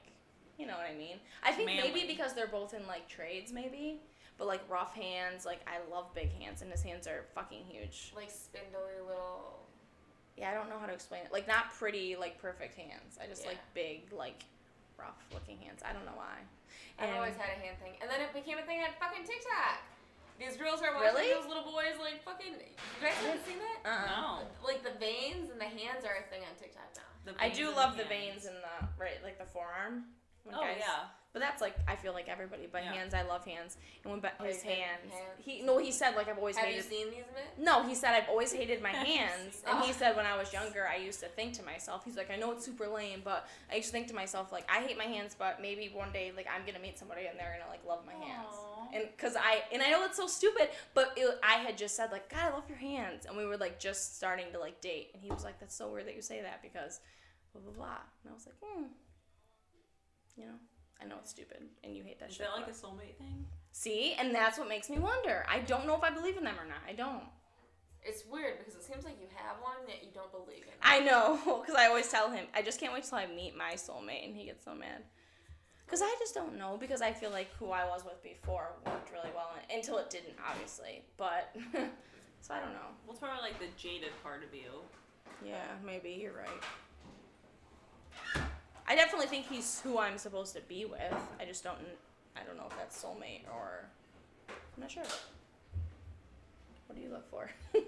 you 0.59 0.67
know 0.67 0.75
what 0.77 0.87
I 0.91 0.95
mean. 0.95 1.17
I 1.43 1.53
think 1.53 1.67
maybe 1.67 2.07
because 2.07 2.35
they're 2.35 2.47
both 2.47 2.75
in 2.75 2.87
like 2.87 3.07
trades, 3.09 3.53
maybe. 3.53 4.01
But 4.39 4.47
like 4.47 4.61
rough 4.71 4.95
hands, 4.95 5.45
like 5.45 5.61
I 5.67 5.79
love 5.93 6.15
big 6.15 6.31
hands, 6.41 6.63
and 6.63 6.71
his 6.71 6.83
hands 6.83 7.07
are 7.07 7.25
fucking 7.35 7.65
huge. 7.69 8.13
Like 8.17 8.31
spindly 8.31 9.01
little. 9.07 9.59
Yeah, 10.37 10.51
I 10.51 10.55
don't 10.55 10.69
know 10.71 10.79
how 10.79 10.87
to 10.87 10.93
explain 10.93 11.25
it. 11.25 11.33
Like 11.33 11.49
not 11.49 11.73
pretty, 11.75 12.15
like 12.17 12.41
perfect 12.41 12.77
hands. 12.77 13.19
I 13.23 13.27
just 13.27 13.43
Yeah. 13.43 13.49
like 13.51 13.59
big, 13.75 14.13
like 14.13 14.45
rough 14.97 15.19
looking 15.35 15.59
hands. 15.59 15.83
I 15.85 15.93
don't 15.93 16.05
know 16.07 16.15
why. 16.15 16.39
I've 16.99 17.09
And- 17.09 17.17
always 17.19 17.35
had 17.37 17.51
a 17.51 17.61
hand 17.61 17.77
thing, 17.83 17.95
and 18.01 18.09
then 18.11 18.21
it 18.21 18.33
became 18.33 18.59
a 18.59 18.63
thing 18.63 18.81
on 18.81 18.91
fucking 19.01 19.25
TikTok. 19.25 19.83
These 20.39 20.57
girls 20.57 20.81
are 20.83 20.95
watching 20.95 21.15
Really? 21.19 21.35
those 21.35 21.47
little 21.49 21.65
boys 21.67 21.99
like 21.99 22.23
fucking. 22.25 22.55
You 22.55 23.03
guys 23.03 23.15
haven't 23.27 23.45
seen 23.45 23.59
that? 23.59 23.79
Uh-uh. 23.83 24.07
No. 24.07 24.47
Like 24.65 24.83
the 24.87 24.95
veins 24.99 25.51
and 25.51 25.61
the 25.61 25.67
hands 25.67 26.05
are 26.07 26.15
a 26.23 26.25
thing 26.31 26.43
on 26.47 26.55
TikTok 26.59 26.87
now. 26.95 27.33
I 27.41 27.49
do 27.51 27.67
love 27.75 27.97
the 27.99 28.05
hands. 28.05 28.45
veins 28.45 28.47
in 28.47 28.55
the 28.55 28.87
right, 28.97 29.19
like 29.23 29.37
the 29.39 29.45
forearm. 29.45 30.05
when 30.45 30.55
Oh 30.55 30.61
guys- 30.63 30.77
yeah. 30.79 31.11
But 31.33 31.41
that's 31.41 31.61
like 31.61 31.77
I 31.87 31.95
feel 31.95 32.13
like 32.15 32.29
everybody. 32.29 32.67
But 32.71 32.83
Yeah. 32.85 32.93
hands, 32.93 33.13
I 33.15 33.23
love 33.23 33.45
hands. 33.45 33.77
And 34.03 34.13
when 34.13 34.23
Oh, 34.41 34.45
his 34.45 34.63
hands, 34.63 35.13
hands? 35.13 35.15
he 35.39 35.63
no, 35.63 35.79
he 35.79 35.93
said 35.93 36.17
like 36.17 36.29
I've 36.29 36.39
always 36.39 36.57
hated 36.57 36.77
Have 36.77 36.85
hated. 36.85 36.91
you 36.93 36.99
seen 37.05 37.11
these 37.15 37.25
bits? 37.35 37.59
No, 37.59 37.87
he 37.87 37.95
said 37.95 38.15
I've 38.15 38.29
always 38.29 38.53
hated 38.53 38.83
my 38.83 38.89
hands, 39.11 39.57
seen- 39.57 39.69
and 39.75 39.85
he 39.85 39.93
said 39.93 40.17
when 40.17 40.25
I 40.27 40.37
was 40.39 40.53
younger, 40.53 40.87
I 40.89 40.97
used 40.97 41.21
to 41.21 41.27
think 41.27 41.53
to 41.55 41.63
myself, 41.63 42.05
he's 42.05 42.17
like, 42.17 42.31
I 42.31 42.37
know 42.37 42.53
it's 42.53 42.65
super 42.65 42.87
lame, 42.89 43.21
but 43.25 43.47
I 43.71 43.77
used 43.77 43.89
to 43.89 43.93
think 43.93 44.09
to 44.09 44.15
myself 44.15 44.53
like, 44.53 44.67
I 44.71 44.81
hate 44.81 44.97
my 44.97 45.05
hands, 45.05 45.37
but 45.39 45.61
maybe 45.61 45.91
one 45.95 46.13
day 46.13 46.33
like 46.35 46.47
I'm 46.53 46.65
gonna 46.67 46.79
meet 46.83 46.99
somebody 46.99 47.27
and 47.27 47.39
they're 47.39 47.57
gonna 47.59 47.71
like 47.71 47.85
love 47.87 48.05
my 48.07 48.15
hands, 48.15 48.55
and 48.95 49.05
cause 49.19 49.37
I 49.37 49.63
and 49.73 49.83
I 49.83 49.91
know 49.91 50.05
it's 50.07 50.17
so 50.17 50.27
stupid, 50.27 50.71
but 50.95 51.13
it, 51.17 51.39
I 51.43 51.55
had 51.59 51.77
just 51.77 51.95
said 51.95 52.11
like, 52.11 52.31
God, 52.31 52.41
I 52.47 52.51
love 52.55 52.65
your 52.69 52.79
hands, 52.79 53.27
and 53.27 53.37
we 53.37 53.45
were 53.45 53.59
like 53.59 53.79
just 53.79 54.17
starting 54.17 54.47
to 54.53 54.59
like 54.59 54.81
date, 54.81 55.11
and 55.13 55.23
he 55.23 55.31
was 55.31 55.45
like, 55.45 55.61
That's 55.61 55.75
so 55.77 55.89
weird 55.93 56.07
that 56.07 56.17
you 56.17 56.23
say 56.23 56.41
that 56.43 56.63
because 56.63 57.01
blah 57.53 57.61
blah 57.63 57.73
blah, 57.73 57.99
and 58.25 58.31
I 58.31 58.35
was 58.35 58.47
like, 58.47 58.57
hmm, 58.63 58.85
you 60.37 60.47
know. 60.47 60.55
I 61.03 61.07
know 61.07 61.17
it's 61.21 61.31
stupid, 61.31 61.63
and 61.85 61.97
you 61.97 62.03
hate 62.03 62.19
that 62.21 62.31
Is 62.31 62.37
shit. 62.37 62.47
Is 62.47 62.53
that 62.53 62.61
like 62.61 62.69
a 62.69 62.77
soulmate 62.77 63.17
thing? 63.17 63.45
See, 63.73 64.15
and 64.19 64.35
that's 64.35 64.59
what 64.59 64.69
makes 64.69 64.91
me 64.91 64.99
wonder. 64.99 65.47
I 65.49 65.61
don't 65.61 65.87
know 65.87 65.95
if 65.95 66.03
I 66.03 66.11
believe 66.11 66.37
in 66.37 66.45
them 66.45 66.57
or 66.59 66.67
not. 66.67 66.79
I 66.89 66.93
don't. 66.93 67.23
It's 68.03 68.25
weird 68.31 68.59
because 68.59 68.75
it 68.75 68.83
seems 68.83 69.05
like 69.05 69.21
you 69.21 69.27
have 69.37 69.57
one 69.61 69.87
that 69.87 70.03
you 70.03 70.11
don't 70.15 70.33
believe 70.33 70.63
in. 70.63 70.73
I 70.83 71.01
know, 71.01 71.39
because 71.61 71.75
I 71.77 71.87
always 71.87 72.09
tell 72.09 72.31
him, 72.31 72.47
I 72.55 72.63
just 72.63 72.81
can't 72.81 72.93
wait 72.93 73.05
till 73.05 73.19
I 73.19 73.27
meet 73.27 73.57
my 73.57 73.75
soulmate, 73.75 74.27
and 74.27 74.37
he 74.37 74.47
gets 74.47 74.65
so 74.65 74.75
mad. 74.75 75.03
Because 75.85 76.03
I 76.03 76.15
just 76.19 76.35
don't 76.35 76.59
know, 76.59 76.77
because 76.79 77.01
I 77.01 77.13
feel 77.13 77.31
like 77.31 77.49
who 77.59 77.71
I 77.71 77.87
was 77.87 78.05
with 78.05 78.23
before 78.23 78.73
worked 78.85 79.11
really 79.13 79.31
well, 79.35 79.51
and, 79.57 79.79
until 79.79 79.99
it 79.99 80.11
didn't, 80.11 80.37
obviously. 80.47 81.03
But, 81.17 81.55
so 82.41 82.55
I 82.55 82.61
don't 82.61 82.73
know. 82.73 82.93
Well, 83.05 83.13
it's 83.13 83.21
probably 83.21 83.43
like 83.43 83.59
the 83.59 83.69
jaded 83.77 84.11
part 84.23 84.43
of 84.43 84.55
you. 84.55 84.83
Yeah, 85.45 85.65
maybe, 85.85 86.19
you're 86.21 86.37
right. 86.37 86.63
I 88.89 88.95
definitely 88.95 89.27
think 89.27 89.47
he's 89.49 89.81
who 89.83 89.99
I'm 89.99 90.17
supposed 90.19 90.55
to 90.55 90.63
be 90.63 90.85
with. 90.87 91.15
I 91.41 91.45
just 91.45 91.63
don't, 91.63 91.77
I 92.37 92.41
don't 92.47 92.57
know 92.57 92.65
if 92.71 92.77
that's 92.77 93.03
soulmate 93.03 93.43
or, 93.53 93.85
I'm 94.49 94.81
not 94.81 94.91
sure. 94.91 95.03
What 96.87 96.97
do 96.97 97.03
you 97.03 97.11
look 97.11 97.29
for? 97.31 97.51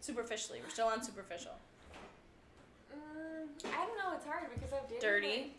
Superficially, 0.00 0.60
we're 0.62 0.70
still 0.70 0.86
on 0.86 1.02
superficial. 1.02 1.52
Mm, 2.92 3.48
I 3.66 3.86
don't 3.86 3.96
know. 3.98 4.14
It's 4.14 4.24
hard 4.26 4.44
because 4.54 4.72
I've 4.72 4.88
dated. 4.88 5.02
Dirty. 5.02 5.26
like- 5.28 5.50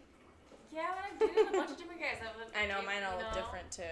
yeah, 0.73 0.87
but 1.19 1.27
I've 1.27 1.35
dated 1.35 1.47
a 1.53 1.57
bunch 1.57 1.71
of 1.71 1.77
different 1.77 2.01
guys. 2.01 2.17
I've 2.21 2.37
lived 2.37 2.51
I 2.55 2.65
know 2.67 2.81
mine 2.85 3.03
all 3.09 3.17
look 3.17 3.33
different 3.33 3.71
too. 3.71 3.83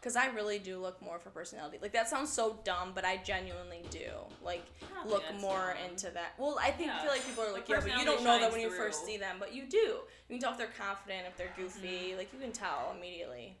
Cause 0.00 0.14
I 0.14 0.26
really 0.28 0.60
do 0.60 0.78
look 0.78 1.02
more 1.02 1.18
for 1.18 1.30
personality. 1.30 1.78
Like 1.82 1.92
that 1.92 2.08
sounds 2.08 2.32
so 2.32 2.60
dumb, 2.64 2.92
but 2.94 3.04
I 3.04 3.16
genuinely 3.16 3.82
do. 3.90 4.08
Like 4.44 4.64
I 4.96 5.06
look 5.06 5.24
more 5.40 5.74
dumb. 5.76 5.90
into 5.90 6.10
that. 6.10 6.34
Well, 6.38 6.56
I 6.62 6.70
think 6.70 6.88
Yeah. 6.90 7.00
feel 7.02 7.10
like 7.10 7.26
people 7.26 7.42
are 7.44 7.52
like, 7.52 7.68
yeah, 7.68 7.80
but 7.80 7.98
you 7.98 8.04
don't 8.04 8.22
know 8.22 8.34
that 8.38 8.42
shines 8.42 8.52
when 8.52 8.60
you 8.62 8.70
first 8.70 9.04
see 9.04 9.16
them, 9.16 9.36
but 9.40 9.52
you 9.52 9.64
do. 9.66 9.76
You 9.76 10.00
can 10.30 10.38
tell 10.38 10.52
if 10.52 10.58
they're 10.58 10.68
confident, 10.78 11.26
if 11.26 11.36
they're 11.36 11.52
goofy. 11.56 11.88
Mm-hmm. 12.10 12.18
Like 12.18 12.32
you 12.32 12.38
can 12.38 12.52
tell 12.52 12.94
immediately. 12.96 13.56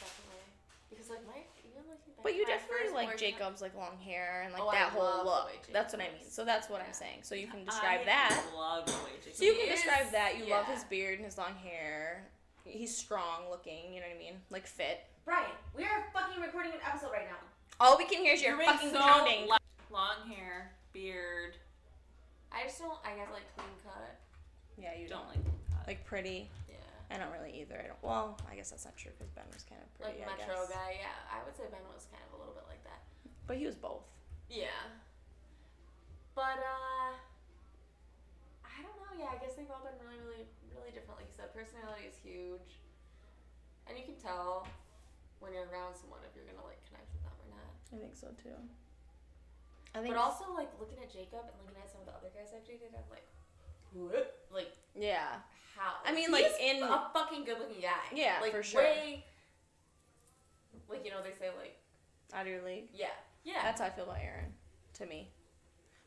Definitely. 0.00 0.42
Because 0.90 1.08
like 1.08 1.26
my 1.26 1.40
even 1.64 1.82
looking 1.88 2.12
back. 2.16 2.22
But 2.24 2.34
you 2.34 2.44
definitely 2.46 2.92
like 2.94 3.14
boyfriend- 3.16 3.20
Jacob's 3.38 3.62
like 3.62 3.74
long 3.76 3.96
hair 4.04 4.42
and 4.44 4.52
like 4.52 4.62
Oh, 4.62 4.68
I 4.68 4.74
that 4.74 4.90
whole 4.90 5.24
look. 5.24 5.52
That's 5.72 5.94
what 5.94 6.02
I 6.02 6.06
mean. 6.08 6.28
So 6.28 6.44
that's 6.44 6.68
what 6.68 6.80
I'm 6.82 6.92
saying. 6.92 7.20
So 7.22 7.34
you 7.36 7.46
can 7.46 7.64
describe 7.64 8.00
I 8.02 8.04
that. 8.06 8.42
Love 8.54 8.86
the 8.86 8.92
way 8.92 9.14
Jacob 9.22 9.36
So 9.38 9.44
you 9.44 9.54
He 9.54 9.60
can 9.60 9.68
is- 9.72 9.82
describe 9.82 10.10
that. 10.12 10.38
You 10.38 10.50
love 10.50 10.66
his 10.66 10.84
beard 10.84 11.16
and 11.18 11.24
his 11.24 11.38
long 11.38 11.54
hair. 11.62 12.26
He's 12.66 12.96
strong 12.96 13.48
looking. 13.50 13.92
You 13.94 14.00
know 14.00 14.06
what 14.08 14.16
I 14.16 14.18
mean? 14.18 14.34
Like 14.50 14.66
fit. 14.66 15.00
Brian, 15.24 15.50
we 15.76 15.84
are 15.84 16.06
fucking 16.12 16.40
recording 16.42 16.72
an 16.72 16.78
episode 16.86 17.10
right 17.12 17.26
now. 17.28 17.38
All 17.80 17.96
we 17.98 18.06
can 18.06 18.22
hear 18.22 18.34
is 18.34 18.42
You're 18.42 18.56
your 18.56 18.64
fucking 18.64 18.90
so 18.90 19.00
pounding. 19.00 19.48
loud. 19.48 19.60
Long 19.90 20.28
hair, 20.28 20.72
beard. 20.92 21.56
I 22.52 22.64
just 22.64 22.78
don't. 22.78 22.98
I 23.04 23.14
guess 23.16 23.28
like 23.32 23.46
clean 23.56 23.70
cut. 23.84 24.18
Yeah, 24.76 24.92
you 24.98 25.08
Don't 25.08 25.24
don't 25.24 25.28
like 25.28 25.44
that. 25.44 25.86
like 25.86 26.04
pretty. 26.04 26.50
Yeah. 26.68 26.76
I 27.10 27.18
don't 27.18 27.30
really 27.32 27.54
either. 27.62 27.78
I 27.78 27.86
don't. 27.88 28.00
Well, 28.02 28.36
I 28.50 28.56
guess 28.56 28.70
that's 28.70 28.84
not 28.84 28.96
true 28.96 29.12
because 29.16 29.30
Ben 29.32 29.44
was 29.52 29.62
kind 29.68 29.80
of 29.80 29.88
Like 30.02 30.18
pretty. 30.18 30.26
I 30.26 30.36
metro 30.36 30.66
guess. 30.66 30.74
guy. 30.74 30.90
Yeah, 31.00 31.16
I 31.32 31.44
would 31.46 31.56
say 31.56 31.64
Ben 31.70 31.80
was 31.94 32.06
kind 32.10 32.22
of 32.28 32.34
a 32.34 32.38
little 32.42 32.54
bit 32.54 32.66
like 32.68 32.82
that. 32.84 33.00
But 33.46 33.56
he 33.62 33.64
was 33.66 33.74
both. 33.78 34.04
Yeah. 34.50 34.74
But 36.34 36.60
uh 36.60 37.14
I 38.66 38.76
don't 38.84 38.96
know, 39.00 39.12
yeah, 39.16 39.32
I 39.32 39.38
guess 39.40 39.56
they've 39.56 39.70
all 39.72 39.80
been 39.86 39.96
really, 40.04 40.20
really, 40.20 40.44
really 40.86 40.94
different. 40.94 41.18
Like 41.18 41.26
you 41.26 41.34
said, 41.34 41.50
personality 41.50 42.06
is 42.06 42.14
huge. 42.22 42.78
And 43.90 43.98
you 43.98 44.06
can 44.06 44.14
tell 44.14 44.70
when 45.42 45.50
you're 45.50 45.66
around 45.66 45.98
someone 45.98 46.22
if 46.22 46.30
you're 46.38 46.46
gonna 46.46 46.62
like 46.62 46.78
connect 46.86 47.10
with 47.10 47.26
them 47.26 47.34
or 47.42 47.48
not. 47.58 47.70
I 47.90 47.98
think 47.98 48.14
so 48.14 48.30
too. 48.38 48.54
I 49.94 49.98
think. 49.98 50.14
But 50.14 50.22
also 50.22 50.46
like 50.54 50.70
looking 50.78 51.02
at 51.02 51.10
Jacob 51.10 51.42
and 51.42 51.58
looking 51.66 51.82
at 51.82 51.90
some 51.90 52.06
of 52.06 52.06
the 52.06 52.14
other 52.14 52.30
guys 52.30 52.54
I've 52.54 52.62
dated, 52.62 52.94
I'm 52.94 53.06
like 53.10 53.26
what? 53.90 54.46
Like 54.54 54.70
yeah. 54.94 55.42
how? 55.74 55.98
I 56.06 56.14
mean, 56.14 56.30
He's 56.30 56.38
like, 56.38 56.54
in- 56.62 56.82
a 56.86 57.10
fucking 57.10 57.42
good 57.42 57.58
looking 57.58 57.82
guy. 57.82 58.06
Yeah, 58.14 58.38
like 58.38 58.54
for 58.54 58.62
sure. 58.62 58.86
way 58.86 59.26
like 60.88 61.02
you 61.04 61.10
know, 61.10 61.22
they 61.22 61.34
say 61.34 61.50
like 61.58 61.74
Out 62.34 62.46
of 62.46 62.52
your 62.52 62.62
league. 62.62 62.88
yeah. 62.94 63.14
Yeah. 63.44 63.62
That's 63.62 63.80
how 63.80 63.86
I 63.86 63.90
feel 63.90 64.04
about 64.04 64.18
Aaron. 64.22 64.52
To 64.94 65.06
me. 65.06 65.30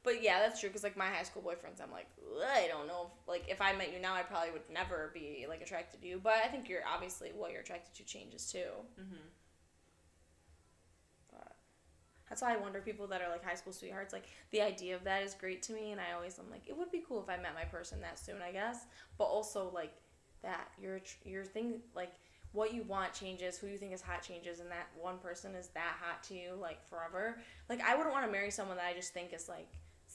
But 0.04 0.24
yeah, 0.24 0.40
that's 0.40 0.60
true 0.60 0.70
because 0.70 0.84
like 0.84 0.96
my 0.96 1.08
high 1.08 1.24
school 1.24 1.42
boyfriends, 1.42 1.82
I'm 1.84 1.92
like, 1.92 2.08
I 2.42 2.68
don't 2.68 2.88
know. 2.88 3.08
If, 3.08 3.28
like 3.28 3.46
if 3.50 3.62
I 3.62 3.74
met 3.74 3.94
you 3.94 4.00
now, 4.00 4.14
I 4.14 4.24
probably 4.24 4.52
would 4.52 4.70
never 4.74 5.12
be 5.14 5.46
like 5.48 5.62
attracted 5.62 6.02
to 6.02 6.08
you. 6.08 6.20
But 6.24 6.36
I 6.44 6.48
think 6.48 6.70
you're 6.70 6.88
obviously 6.88 7.32
what 7.36 7.52
you're 7.52 7.62
attracted 7.62 7.94
to 7.96 8.04
changes 8.04 8.50
too. 8.50 8.70
Mm-hmm. 9.00 9.28
But 11.32 11.56
that's 12.30 12.42
why 12.42 12.54
I 12.54 12.58
wonder 12.58 12.80
people 12.80 13.08
that 13.08 13.22
are 13.22 13.30
like 13.30 13.44
high 13.44 13.56
school 13.56 13.74
sweethearts. 13.74 14.14
Like 14.14 14.26
the 14.52 14.62
idea 14.62 14.96
of 14.96 15.04
that 15.04 15.22
is 15.22 15.34
great 15.34 15.62
to 15.64 15.74
me, 15.74 15.92
and 15.92 16.00
I 16.00 16.14
always 16.16 16.40
I'm 16.40 16.50
like, 16.50 16.64
it 16.68 16.78
would 16.78 16.92
be 16.92 17.04
cool 17.06 17.22
if 17.22 17.30
I 17.30 17.42
met 17.42 17.54
my 17.54 17.66
person 17.66 18.00
that 18.02 18.18
soon, 18.18 18.38
I 18.42 18.54
guess. 18.54 18.86
But 19.18 19.26
also 19.26 19.70
like 19.74 19.94
that 20.44 20.70
your 20.82 21.02
your 21.26 21.44
thing 21.44 21.82
like 21.94 22.14
what 22.54 22.74
you 22.74 22.84
want 22.84 23.14
changes, 23.14 23.58
who 23.58 23.68
you 23.68 23.78
think 23.78 23.94
is 23.94 24.02
hot 24.02 24.24
changes, 24.24 24.62
and 24.62 24.72
that 24.72 24.88
one 25.00 25.18
person 25.18 25.54
is 25.56 25.68
that 25.70 25.98
hot 26.02 26.24
to 26.24 26.34
you 26.34 26.54
like 26.60 26.84
forever. 26.88 27.38
Like 27.68 27.82
I 27.82 27.96
wouldn't 27.96 28.14
want 28.14 28.26
to 28.26 28.32
marry 28.32 28.50
someone 28.50 28.78
that 28.78 28.86
I 28.86 28.94
just 28.94 29.14
think 29.14 29.34
is 29.34 29.50
like 29.50 29.68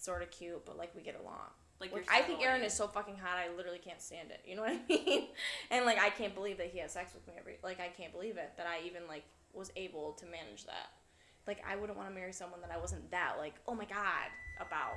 sort 0.05 0.23
of 0.23 0.31
cute, 0.31 0.65
but 0.65 0.77
like 0.77 0.95
we 0.95 1.03
get 1.03 1.19
along. 1.21 1.49
Like, 1.81 1.93
you're 1.93 2.05
I 2.11 2.23
think 2.23 2.41
Aaron 2.43 2.63
is 2.63 2.73
so 2.73 2.87
fucking 2.87 3.17
hot. 3.17 3.37
I 3.37 3.55
literally 3.57 3.79
can't 3.79 4.01
stand 4.01 4.31
it. 4.31 4.41
You 4.47 4.57
know 4.57 4.63
what 4.63 4.73
I 4.73 4.81
mean? 4.89 5.27
and 5.71 5.85
like 5.85 5.99
I 5.99 6.11
can't 6.11 6.35
believe 6.35 6.59
that 6.59 6.69
he 6.69 6.79
has 6.79 6.93
sex 6.93 7.13
with 7.15 7.27
me 7.27 7.35
every. 7.39 7.57
Like 7.63 7.81
I 7.81 7.89
can't 7.89 8.13
believe 8.13 8.37
it 8.37 8.53
that 8.57 8.67
I 8.67 8.87
even 8.87 9.03
like 9.09 9.25
was 9.53 9.73
able 9.77 10.13
to 10.13 10.27
manage 10.27 10.65
that. 10.67 10.91
Like 11.47 11.63
I 11.69 11.77
wouldn't 11.77 11.99
want 11.99 12.09
to 12.09 12.15
marry 12.15 12.33
someone 12.33 12.61
that 12.61 12.71
I 12.71 12.79
wasn't 12.79 13.11
that 13.11 13.35
like 13.39 13.55
oh 13.67 13.75
my 13.75 13.85
god 13.85 14.31
about. 14.61 14.95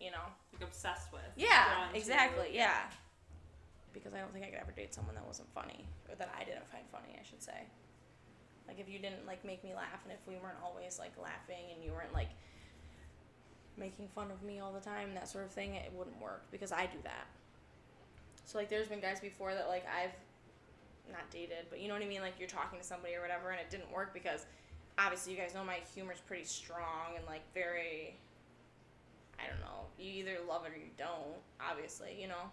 You 0.00 0.10
know? 0.10 0.28
like 0.52 0.62
obsessed 0.68 1.12
with. 1.12 1.22
Yeah, 1.36 1.64
drawn 1.72 1.92
to. 1.92 1.96
exactly. 1.98 2.48
Yeah. 2.52 2.80
Because 3.94 4.12
I 4.12 4.18
don't 4.18 4.30
think 4.32 4.44
I 4.44 4.48
could 4.48 4.60
ever 4.60 4.72
date 4.72 4.92
someone 4.92 5.14
that 5.14 5.26
wasn't 5.26 5.48
funny 5.54 5.86
or 6.10 6.16
that 6.16 6.34
I 6.38 6.44
didn't 6.44 6.68
find 6.68 6.84
funny. 6.92 7.16
I 7.18 7.24
should 7.24 7.42
say. 7.42 7.64
Like 8.68 8.80
if 8.80 8.88
you 8.88 8.98
didn't 8.98 9.24
like 9.26 9.44
make 9.44 9.62
me 9.62 9.72
laugh 9.74 10.02
and 10.04 10.12
if 10.12 10.20
we 10.26 10.34
weren't 10.42 10.58
always 10.62 10.98
like 10.98 11.12
laughing 11.22 11.70
and 11.72 11.84
you 11.84 11.92
weren't 11.92 12.12
like 12.12 12.28
making 13.78 14.08
fun 14.08 14.30
of 14.30 14.42
me 14.42 14.60
all 14.60 14.72
the 14.72 14.80
time 14.80 15.14
that 15.14 15.28
sort 15.28 15.44
of 15.44 15.50
thing 15.50 15.74
it 15.74 15.92
wouldn't 15.94 16.20
work 16.20 16.42
because 16.50 16.72
I 16.72 16.86
do 16.86 16.98
that. 17.04 17.26
So 18.44 18.58
like 18.58 18.68
there's 18.68 18.88
been 18.88 19.00
guys 19.00 19.20
before 19.20 19.54
that 19.54 19.68
like 19.68 19.86
I've 19.86 20.14
not 21.12 21.30
dated, 21.30 21.66
but 21.70 21.80
you 21.80 21.88
know 21.88 21.94
what 21.94 22.02
I 22.02 22.06
mean 22.06 22.20
like 22.20 22.34
you're 22.38 22.48
talking 22.48 22.78
to 22.78 22.84
somebody 22.84 23.14
or 23.14 23.20
whatever 23.22 23.50
and 23.50 23.60
it 23.60 23.70
didn't 23.70 23.92
work 23.92 24.14
because 24.14 24.46
obviously 24.98 25.32
you 25.32 25.38
guys 25.38 25.54
know 25.54 25.64
my 25.64 25.78
humor's 25.94 26.20
pretty 26.26 26.44
strong 26.44 27.16
and 27.16 27.24
like 27.26 27.42
very 27.54 28.16
I 29.38 29.48
don't 29.48 29.60
know, 29.60 29.84
you 29.98 30.10
either 30.20 30.38
love 30.48 30.64
it 30.64 30.72
or 30.72 30.76
you 30.76 30.88
don't, 30.96 31.36
obviously, 31.60 32.16
you 32.18 32.26
know. 32.26 32.50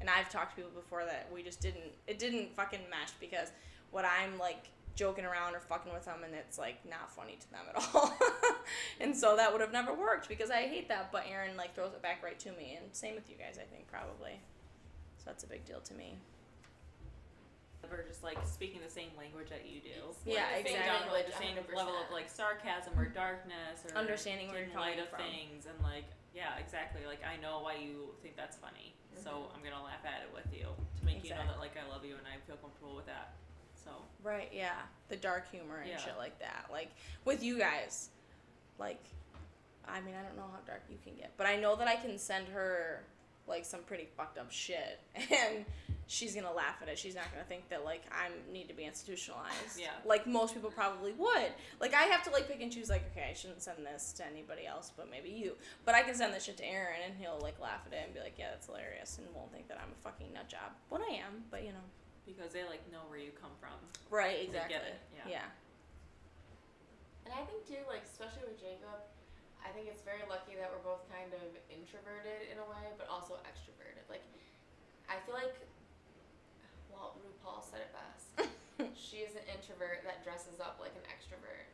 And 0.00 0.08
I've 0.08 0.30
talked 0.30 0.56
to 0.56 0.56
people 0.56 0.72
before 0.80 1.04
that 1.04 1.28
we 1.32 1.42
just 1.42 1.60
didn't 1.60 1.92
it 2.06 2.18
didn't 2.18 2.54
fucking 2.56 2.80
mesh 2.90 3.12
because 3.20 3.52
what 3.90 4.04
I'm 4.04 4.38
like 4.38 4.68
joking 4.94 5.24
around 5.24 5.54
or 5.54 5.60
fucking 5.60 5.92
with 5.92 6.04
them 6.04 6.22
and 6.24 6.34
it's 6.34 6.58
like 6.58 6.76
not 6.88 7.10
funny 7.10 7.36
to 7.40 7.50
them 7.50 7.62
at 7.74 7.82
all. 7.94 8.12
and 9.00 9.16
so 9.16 9.36
that 9.36 9.50
would 9.52 9.60
have 9.60 9.72
never 9.72 9.94
worked 9.94 10.28
because 10.28 10.50
I 10.50 10.62
hate 10.62 10.88
that, 10.88 11.10
but 11.12 11.24
Aaron 11.30 11.56
like 11.56 11.74
throws 11.74 11.92
it 11.94 12.02
back 12.02 12.22
right 12.22 12.38
to 12.40 12.52
me 12.52 12.78
and 12.80 12.86
same 12.94 13.14
with 13.14 13.28
you 13.30 13.36
guys 13.36 13.58
I 13.58 13.64
think 13.64 13.88
probably. 13.90 14.40
So 15.18 15.24
that's 15.26 15.44
a 15.44 15.46
big 15.46 15.64
deal 15.64 15.80
to 15.80 15.94
me. 15.94 16.18
Or 17.90 18.00
just 18.08 18.22
like 18.24 18.38
speaking 18.48 18.80
the 18.80 18.88
same 18.88 19.12
language 19.18 19.50
that 19.52 19.68
you 19.68 19.84
do. 19.84 20.00
Yeah, 20.24 20.48
Like 20.54 20.64
the 20.64 20.70
same 20.72 20.80
exactly. 20.80 21.12
Like 21.12 21.28
the 21.28 21.36
same 21.36 21.56
level 21.76 21.92
of 21.92 22.08
like 22.08 22.30
sarcasm 22.30 22.96
or 22.96 23.04
darkness 23.04 23.84
or 23.84 23.92
Understanding 23.98 24.48
where 24.48 24.64
you're 24.64 24.80
light 24.80 24.96
of 24.96 25.08
from. 25.12 25.20
things 25.28 25.66
and 25.68 25.76
like 25.84 26.08
yeah, 26.32 26.56
exactly. 26.56 27.04
Like 27.04 27.20
I 27.20 27.36
know 27.42 27.60
why 27.60 27.76
you 27.76 28.16
think 28.24 28.36
that's 28.40 28.56
funny, 28.56 28.96
so 29.12 29.30
Mhm. 29.30 29.52
I'm 29.52 29.60
gonna 29.60 29.84
laugh 29.84 30.00
at 30.08 30.24
it 30.24 30.32
with 30.32 30.48
you 30.56 30.64
to 30.72 31.00
make 31.04 31.20
you 31.20 31.36
know 31.36 31.44
that 31.44 31.60
like 31.60 31.76
I 31.76 31.84
love 31.92 32.04
you 32.08 32.16
and 32.16 32.24
I 32.24 32.40
feel 32.48 32.56
comfortable 32.56 32.96
with 32.96 33.04
that. 33.04 33.36
So 33.84 33.90
Right, 34.22 34.50
yeah. 34.52 34.74
The 35.08 35.16
dark 35.16 35.50
humor 35.50 35.78
and 35.80 35.90
Yeah. 35.90 35.98
shit 35.98 36.16
like 36.18 36.38
that. 36.38 36.66
Like 36.70 36.90
with 37.24 37.42
you 37.42 37.58
guys, 37.58 38.10
like 38.78 39.02
I 39.86 40.00
mean, 40.00 40.14
I 40.14 40.22
don't 40.22 40.36
know 40.36 40.48
how 40.52 40.60
dark 40.66 40.82
you 40.88 40.96
can 41.04 41.14
get, 41.16 41.32
but 41.36 41.46
I 41.46 41.56
know 41.56 41.74
that 41.76 41.88
I 41.88 41.96
can 41.96 42.16
send 42.18 42.48
her 42.48 43.04
like 43.48 43.64
some 43.64 43.80
pretty 43.80 44.06
fucked 44.16 44.38
up 44.38 44.52
shit, 44.52 45.00
and 45.16 45.64
she's 46.06 46.32
gonna 46.36 46.52
laugh 46.52 46.76
at 46.80 46.88
it. 46.88 46.96
She's 46.96 47.16
not 47.16 47.24
gonna 47.32 47.44
think 47.44 47.68
that 47.70 47.84
like 47.84 48.02
I 48.12 48.28
need 48.52 48.68
to 48.68 48.74
be 48.74 48.84
institutionalized. 48.84 49.78
Yeah. 49.78 49.88
Like 50.04 50.24
most 50.28 50.54
people 50.54 50.70
probably 50.70 51.12
would. 51.14 51.50
Like 51.80 51.94
I 51.94 52.04
have 52.04 52.22
to 52.24 52.30
like 52.30 52.46
pick 52.48 52.62
and 52.62 52.70
choose. 52.70 52.88
Like 52.88 53.02
okay, 53.10 53.26
I 53.28 53.34
shouldn't 53.34 53.60
send 53.60 53.84
this 53.84 54.12
to 54.18 54.24
anybody 54.26 54.66
else, 54.66 54.92
but 54.96 55.10
maybe 55.10 55.30
you. 55.30 55.56
But 55.84 55.96
I 55.96 56.02
can 56.02 56.14
send 56.14 56.32
this 56.32 56.44
shit 56.44 56.56
to 56.58 56.64
Aaron, 56.64 57.00
and 57.04 57.14
he'll 57.18 57.40
like 57.42 57.58
laugh 57.60 57.80
at 57.86 57.92
it 57.92 58.02
and 58.04 58.14
be 58.14 58.20
like, 58.20 58.34
yeah, 58.38 58.50
that's 58.50 58.66
hilarious, 58.66 59.18
and 59.18 59.26
won't 59.34 59.50
think 59.52 59.66
that 59.66 59.78
I'm 59.78 59.90
a 59.90 60.00
fucking 60.08 60.32
nut 60.32 60.48
job. 60.48 60.70
But 60.88 61.00
I 61.00 61.14
am. 61.14 61.42
But 61.50 61.62
you 61.64 61.70
know. 61.70 61.84
Because 62.26 62.52
they 62.52 62.64
like 62.64 62.84
know 62.90 63.02
where 63.08 63.18
you 63.18 63.32
come 63.34 63.52
from. 63.58 63.76
Right. 64.10 64.46
Exactly. 64.46 64.76
get 64.78 64.84
it, 64.86 64.98
yeah. 65.14 65.40
yeah. 65.42 65.48
And 67.26 67.34
I 67.34 67.42
think 67.46 67.66
too, 67.66 67.82
like 67.86 68.02
especially 68.06 68.46
with 68.46 68.58
Jacob, 68.58 69.02
I 69.62 69.70
think 69.70 69.86
it's 69.86 70.02
very 70.02 70.26
lucky 70.26 70.58
that 70.58 70.66
we're 70.70 70.82
both 70.82 71.06
kind 71.06 71.30
of 71.30 71.46
introverted 71.70 72.50
in 72.50 72.58
a 72.58 72.66
way, 72.66 72.90
but 72.98 73.06
also 73.06 73.38
extroverted. 73.46 74.02
Like, 74.10 74.26
I 75.06 75.22
feel 75.22 75.38
like, 75.38 75.54
well, 76.90 77.14
RuPaul 77.22 77.62
said 77.62 77.86
it 77.86 77.92
best. 77.94 78.50
she 78.98 79.22
is 79.22 79.38
an 79.38 79.46
introvert 79.46 80.02
that 80.02 80.26
dresses 80.26 80.58
up 80.58 80.82
like 80.82 80.92
an 80.98 81.06
extrovert, 81.06 81.70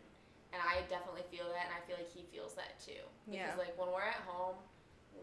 and 0.52 0.60
I 0.60 0.84
definitely 0.92 1.24
feel 1.32 1.48
that, 1.48 1.72
and 1.72 1.74
I 1.74 1.80
feel 1.88 1.96
like 1.96 2.12
he 2.12 2.28
feels 2.28 2.52
that 2.60 2.76
too. 2.76 3.00
Because 3.24 3.56
Yeah. 3.56 3.60
like 3.60 3.72
when 3.80 3.88
we're 3.88 4.04
at 4.04 4.20
home, 4.28 4.60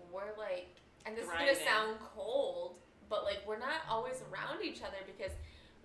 we're 0.10 0.34
like, 0.36 0.74
and 1.05 1.13
this 1.13 1.29
is 1.29 1.32
gonna 1.32 1.53
sound 1.55 2.01
cold, 2.17 2.82
but 3.10 3.24
like 3.24 3.42
we're 3.48 3.60
not 3.60 3.86
always 3.90 4.22
around 4.32 4.64
each 4.64 4.82
other 4.82 5.00
because 5.06 5.32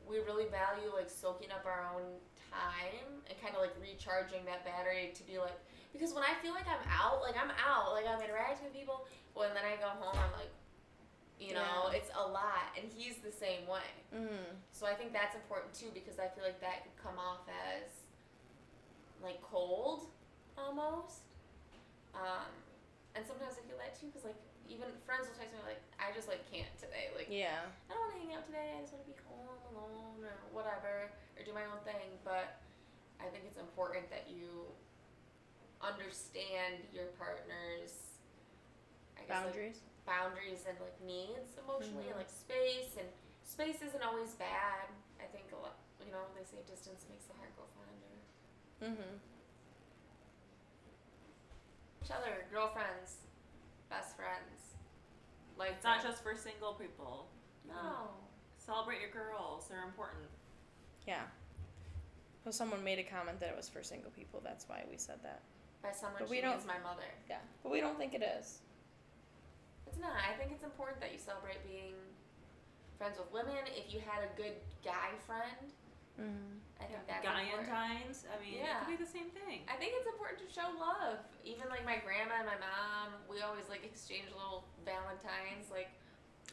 we 0.08 0.18
really 0.18 0.46
value 0.50 0.90
like 0.94 1.08
soaking 1.10 1.50
up 1.50 1.64
our 1.66 1.86
own 1.94 2.02
time 2.50 3.22
and 3.28 3.34
kind 3.40 3.54
of 3.54 3.60
like 3.62 3.74
recharging 3.80 4.44
that 4.44 4.64
battery 4.64 5.12
to 5.14 5.22
be 5.22 5.38
like 5.38 5.54
because 5.92 6.14
when 6.14 6.22
I 6.22 6.34
feel 6.42 6.54
like 6.54 6.66
I'm 6.70 6.82
out, 6.86 7.20
like 7.22 7.34
I'm 7.34 7.50
out, 7.58 7.92
like 7.92 8.06
I'm 8.06 8.22
interacting 8.22 8.66
with 8.70 8.74
people, 8.74 9.06
when 9.34 9.50
then 9.54 9.66
I 9.66 9.74
go 9.82 9.90
home, 9.98 10.14
I'm 10.14 10.30
like, 10.38 10.54
you 11.40 11.52
know, 11.52 11.90
Yeah. 11.90 11.98
it's 11.98 12.10
a 12.14 12.22
lot, 12.22 12.70
and 12.78 12.86
he's 12.94 13.16
the 13.18 13.32
same 13.32 13.66
way. 13.66 13.90
Mm. 14.14 14.54
So 14.70 14.86
I 14.86 14.94
think 14.94 15.12
that's 15.12 15.34
important 15.34 15.74
too 15.74 15.90
because 15.92 16.20
I 16.22 16.28
feel 16.30 16.44
like 16.44 16.60
that 16.60 16.84
could 16.86 16.94
come 17.02 17.18
off 17.18 17.42
as 17.50 17.90
like 19.22 19.42
cold 19.42 20.06
almost. 20.56 21.26
Um, 22.14 22.50
and 23.14 23.26
sometimes 23.26 23.54
I 23.58 23.66
feel 23.66 23.78
that 23.78 23.98
too 23.98 24.06
because 24.06 24.24
like 24.24 24.38
even 24.70 24.86
friends 25.02 25.26
will 25.26 25.34
text 25.34 25.50
me 25.52 25.60
like 25.66 25.82
I 25.98 26.14
just 26.14 26.30
like 26.30 26.46
can't 26.46 26.70
today. 26.78 27.10
Like 27.18 27.26
Yeah. 27.28 27.66
I 27.90 27.92
don't 27.92 28.00
want 28.06 28.14
to 28.14 28.20
hang 28.22 28.32
out 28.38 28.46
today. 28.46 28.78
I 28.78 28.80
just 28.86 28.94
want 28.94 29.02
to 29.04 29.10
be 29.10 29.18
home 29.26 29.50
alone 29.74 30.22
or 30.22 30.36
whatever 30.54 31.10
or 31.34 31.40
do 31.42 31.50
my 31.52 31.66
own 31.68 31.82
thing. 31.82 32.16
But 32.22 32.62
I 33.18 33.26
think 33.34 33.44
it's 33.50 33.58
important 33.58 34.06
that 34.14 34.30
you 34.30 34.70
understand 35.82 36.86
your 36.94 37.10
partner's 37.18 38.14
I 39.18 39.26
guess, 39.26 39.28
like, 39.28 39.52
Boundaries. 39.52 39.78
boundaries 40.06 40.62
and 40.70 40.76
like 40.80 40.96
needs 41.04 41.58
emotionally 41.60 42.06
Mhm. 42.08 42.14
and 42.16 42.18
like 42.22 42.30
space 42.32 42.94
and 42.96 43.08
space 43.44 43.82
isn't 43.82 44.00
always 44.06 44.32
bad. 44.38 44.88
I 45.20 45.26
think 45.34 45.50
a 45.52 45.58
lot 45.60 45.76
you 46.00 46.08
know, 46.14 46.24
they 46.38 46.44
say 46.48 46.56
distance 46.64 47.04
makes 47.10 47.26
the 47.28 47.34
heart 47.36 47.52
go 47.58 47.64
fonder. 47.76 48.14
mm-hmm. 48.80 49.16
Each 52.02 52.10
other, 52.10 52.46
girlfriends, 52.50 53.28
best 53.90 54.16
friends. 54.16 54.59
Like 55.60 55.72
It's 55.76 55.84
not 55.84 56.02
just 56.02 56.22
for 56.24 56.34
single 56.34 56.72
people. 56.72 57.28
Can 57.68 57.76
No. 57.76 58.08
Celebrate 58.56 59.00
your 59.00 59.10
girls. 59.10 59.68
They're 59.68 59.84
important. 59.84 60.24
Yeah. 61.06 61.24
So 62.42 62.50
someone 62.50 62.82
made 62.82 62.98
a 62.98 63.04
comment 63.04 63.38
that 63.40 63.50
it 63.50 63.56
was 63.56 63.68
for 63.68 63.82
single 63.82 64.10
people. 64.10 64.40
That's 64.42 64.66
why 64.68 64.84
we 64.90 64.96
said 64.96 65.22
that. 65.22 65.42
By 65.82 65.92
someone 65.92 66.18
But 66.20 66.30
we 66.30 66.40
don't- 66.40 66.64
my 66.66 66.78
mother. 66.78 67.04
Yeah. 67.28 67.40
But 67.62 67.72
we 67.72 67.80
don't 67.80 67.98
think 67.98 68.14
it 68.14 68.22
is. 68.22 68.60
It's 69.86 69.98
not. 69.98 70.16
I 70.16 70.32
think 70.38 70.50
it's 70.52 70.64
important 70.64 70.98
that 71.00 71.12
you 71.12 71.18
celebrate 71.18 71.62
being 71.68 71.94
friends 72.96 73.18
with 73.18 73.30
women. 73.30 73.56
If 73.66 73.92
you 73.92 74.00
had 74.00 74.24
a 74.24 74.32
good 74.36 74.56
guy 74.82 75.10
friend, 75.26 75.72
Mm-hmm. 76.18 76.58
I 76.80 76.84
think 76.88 76.98
Yeah. 77.06 77.20
that's 77.20 77.24
important. 77.26 77.68
Galentines. 77.68 78.18
I 78.32 78.40
mean, 78.40 78.54
it 78.64 78.78
could 78.80 78.88
be 78.98 79.04
the 79.04 79.10
same 79.10 79.30
thing. 79.30 79.62
I 79.68 79.76
think 79.76 79.92
it's 79.96 80.06
important 80.08 80.40
to 80.40 80.48
show 80.52 80.68
love. 80.78 81.18
Even 81.44 81.68
like 81.68 81.84
my 81.84 81.98
grandma 81.98 82.36
and 82.40 82.46
my 82.46 82.56
mom, 82.58 83.12
we 83.28 83.40
always 83.42 83.68
like 83.68 83.84
exchange 83.84 84.26
little 84.32 84.64
valentines. 84.84 85.70
Like 85.70 85.88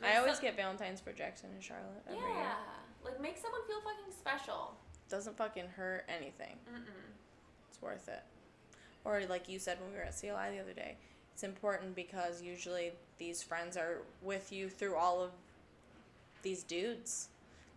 I 0.03 0.17
always 0.17 0.35
some- 0.35 0.45
get 0.45 0.55
Valentine's 0.55 0.99
for 1.01 1.11
Jackson 1.13 1.49
and 1.51 1.63
Charlotte 1.63 2.03
every 2.07 2.19
yeah, 2.19 2.35
year. 2.35 2.55
like 3.03 3.19
make 3.21 3.37
someone 3.37 3.65
feel 3.67 3.81
fucking 3.81 4.11
special. 4.11 4.75
Doesn't 5.09 5.37
fucking 5.37 5.69
hurt 5.69 6.03
anything. 6.09 6.59
Mm-mm. 6.69 6.83
It's 7.69 7.81
worth 7.81 8.07
it. 8.09 8.23
Or 9.05 9.21
like 9.25 9.47
you 9.47 9.57
said 9.59 9.79
when 9.79 9.91
we 9.91 9.95
were 9.97 10.03
at 10.03 10.15
CLI 10.19 10.51
the 10.51 10.59
other 10.59 10.73
day, 10.73 10.97
it's 11.33 11.43
important 11.43 11.95
because 11.95 12.41
usually 12.41 12.91
these 13.17 13.41
friends 13.41 13.77
are 13.77 13.99
with 14.21 14.51
you 14.51 14.69
through 14.69 14.95
all 14.95 15.21
of 15.23 15.31
these 16.41 16.63
dudes. 16.63 17.29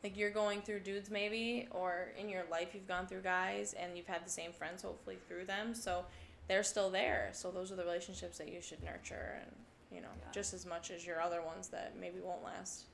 Like 0.03 0.17
you're 0.17 0.31
going 0.31 0.63
through 0.63 0.81
dudes 0.81 1.11
maybe, 1.11 1.69
or 1.71 2.13
in 2.19 2.29
your 2.29 2.45
life 2.51 2.69
you've 2.75 2.89
gone 2.89 3.07
through 3.07 3.21
guys 3.21 3.75
and 3.75 3.97
you've 3.97 4.07
had 4.07 4.25
the 4.25 4.31
same 4.31 4.53
friends 4.53 4.83
hopefully 4.83 5.19
through 5.29 5.45
them. 5.45 5.75
So 5.75 6.05
they're 6.49 6.63
still 6.63 6.91
there. 6.91 7.31
So 7.33 7.51
those 7.51 7.71
are 7.71 7.77
the 7.77 7.85
relationships 7.85 8.39
that 8.39 8.53
you 8.53 8.61
should 8.63 8.83
nurture 8.83 9.41
and 9.43 9.51
you 9.93 10.01
know, 10.01 10.09
Yeah. 10.21 10.31
just 10.33 10.55
as 10.55 10.65
much 10.65 10.91
as 10.93 11.05
your 11.05 11.21
other 11.21 11.43
ones 11.43 11.69
that 11.69 11.97
maybe 11.97 12.21
won't 12.21 12.45
last. 12.45 12.85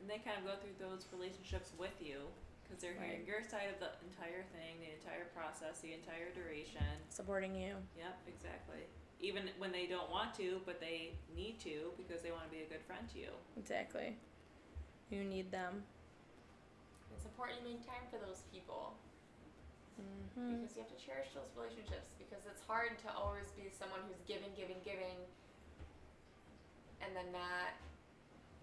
And 0.00 0.08
they 0.08 0.18
kind 0.18 0.38
of 0.38 0.44
go 0.44 0.54
through 0.56 0.74
those 0.78 1.06
relationships 1.12 1.72
with 1.76 2.00
you 2.00 2.28
because 2.62 2.80
they're 2.80 2.94
hearing 2.94 3.18
Right. 3.18 3.26
your 3.26 3.42
side 3.42 3.68
of 3.68 3.80
the 3.80 3.90
entire 4.06 4.44
thing, 4.54 4.78
the 4.80 4.92
entire 4.94 5.24
process, 5.34 5.80
the 5.80 5.92
entire 5.92 6.30
duration. 6.30 6.86
Supporting 7.10 7.54
you. 7.56 7.74
Yep, 7.98 8.16
exactly. 8.28 8.86
Even 9.20 9.50
when 9.58 9.72
they 9.72 9.86
don't 9.86 10.08
want 10.10 10.34
to, 10.36 10.62
but 10.64 10.80
they 10.80 11.14
need 11.34 11.58
to 11.60 11.92
because 11.96 12.22
they 12.22 12.30
want 12.30 12.44
to 12.44 12.50
be 12.50 12.62
a 12.62 12.66
good 12.66 12.82
friend 12.82 13.08
to 13.10 13.18
you. 13.18 13.30
Exactly. 13.56 14.16
You 15.12 15.28
need 15.28 15.52
them. 15.52 15.84
It's 17.12 17.28
important 17.28 17.60
you 17.60 17.76
make 17.76 17.84
time 17.84 18.08
for 18.08 18.16
those 18.16 18.48
people 18.48 18.96
hmm 20.00 20.56
because 20.56 20.72
you 20.72 20.80
have 20.80 20.88
to 20.88 20.96
cherish 20.96 21.28
those 21.36 21.52
relationships 21.52 22.16
because 22.16 22.40
it's 22.48 22.64
hard 22.64 22.96
to 23.04 23.12
always 23.12 23.52
be 23.52 23.68
someone 23.68 24.00
who's 24.08 24.24
giving, 24.24 24.48
giving, 24.56 24.80
giving, 24.80 25.20
and 27.04 27.12
then 27.12 27.28
not 27.28 27.76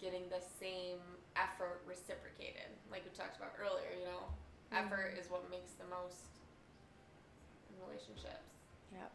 getting 0.02 0.26
the 0.34 0.42
same 0.58 0.98
effort 1.38 1.86
reciprocated. 1.86 2.74
Like 2.90 3.06
we 3.06 3.14
talked 3.14 3.38
about 3.38 3.54
earlier, 3.62 3.94
you 3.94 4.10
know, 4.10 4.26
effort 4.74 5.22
is 5.22 5.30
what 5.30 5.46
makes 5.54 5.78
the 5.78 5.86
most 5.86 6.34
in 7.70 7.78
relationships. 7.78 8.50
Yep. 8.90 9.14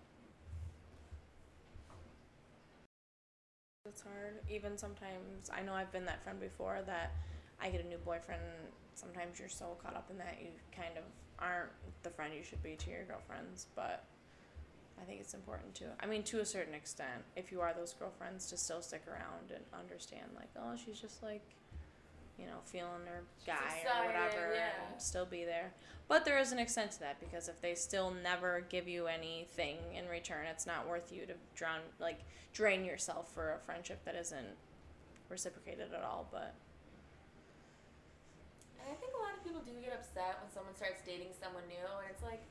It's 3.95 4.03
hard. 4.03 4.41
Even 4.51 4.77
sometimes, 4.77 5.51
I 5.57 5.63
know 5.63 5.73
I've 5.73 5.93
been 5.93 6.05
that 6.07 6.21
friend 6.25 6.41
before 6.41 6.81
that 6.87 7.13
I 7.63 7.71
get 7.71 7.85
a 7.85 7.87
new 7.87 7.99
boyfriend. 7.99 8.43
Sometimes 8.97 9.39
you're 9.39 9.49
so 9.49 9.77
caught 9.81 9.95
up 9.95 10.11
in 10.11 10.19
that 10.19 10.39
you 10.43 10.49
kind 10.77 10.99
of 10.99 11.05
aren't 11.39 11.71
the 12.03 12.11
friend 12.11 12.35
you 12.35 12.43
should 12.43 12.61
be 12.61 12.75
to 12.75 12.91
your 12.91 13.05
girlfriends. 13.05 13.69
But 13.77 14.05
I 15.01 15.05
think 15.05 15.21
it's 15.21 15.33
important 15.35 15.77
to, 15.77 15.85
I 16.01 16.07
mean, 16.07 16.25
to 16.25 16.41
a 16.41 16.45
certain 16.45 16.75
extent, 16.75 17.23
if 17.37 17.53
you 17.53 17.61
are 17.61 17.73
those 17.73 17.93
girlfriends, 17.93 18.47
to 18.51 18.57
still 18.57 18.83
stick 18.83 19.03
around 19.07 19.53
and 19.55 19.63
understand, 19.73 20.27
like, 20.35 20.51
oh, 20.59 20.75
she's 20.75 21.01
just 21.01 21.23
like, 21.23 21.45
you 22.39 22.47
know, 22.47 22.59
feeling 22.65 23.05
their 23.05 23.23
guy 23.47 23.85
or 24.01 24.07
whatever, 24.07 24.55
yeah. 24.55 24.71
and 24.93 25.01
still 25.01 25.27
be 25.27 25.45
there. 25.45 25.73
But 26.09 26.25
there 26.25 26.39
is 26.39 26.53
an 26.53 26.59
extent 26.59 26.93
to 26.93 27.01
that 27.01 27.19
because 27.21 27.49
if 27.49 27.61
they 27.61 27.75
still 27.75 28.11
never 28.11 28.67
give 28.69 28.89
you 28.89 29.07
anything 29.07 29.79
in 29.97 30.07
return, 30.09 30.45
it's 30.47 30.67
not 30.67 30.89
worth 30.89 31.13
you 31.13 31.25
to 31.27 31.35
drown 31.55 31.81
like 31.99 32.21
drain 32.53 32.85
yourself 32.85 33.33
for 33.33 33.55
a 33.55 33.59
friendship 33.65 34.05
that 34.05 34.15
isn't 34.15 34.55
reciprocated 35.29 35.95
at 35.97 36.05
all. 36.05 36.29
But 36.31 36.55
And 38.81 38.93
I 38.93 38.97
think 39.01 39.17
a 39.17 39.21
lot 39.23 39.33
of 39.33 39.41
people 39.45 39.63
do 39.65 39.73
get 39.81 39.97
upset 39.97 40.39
when 40.45 40.53
someone 40.53 40.77
starts 40.77 41.01
dating 41.07 41.33
someone 41.41 41.65
new, 41.73 41.89
and 42.05 42.11
it's 42.13 42.23
like 42.23 42.43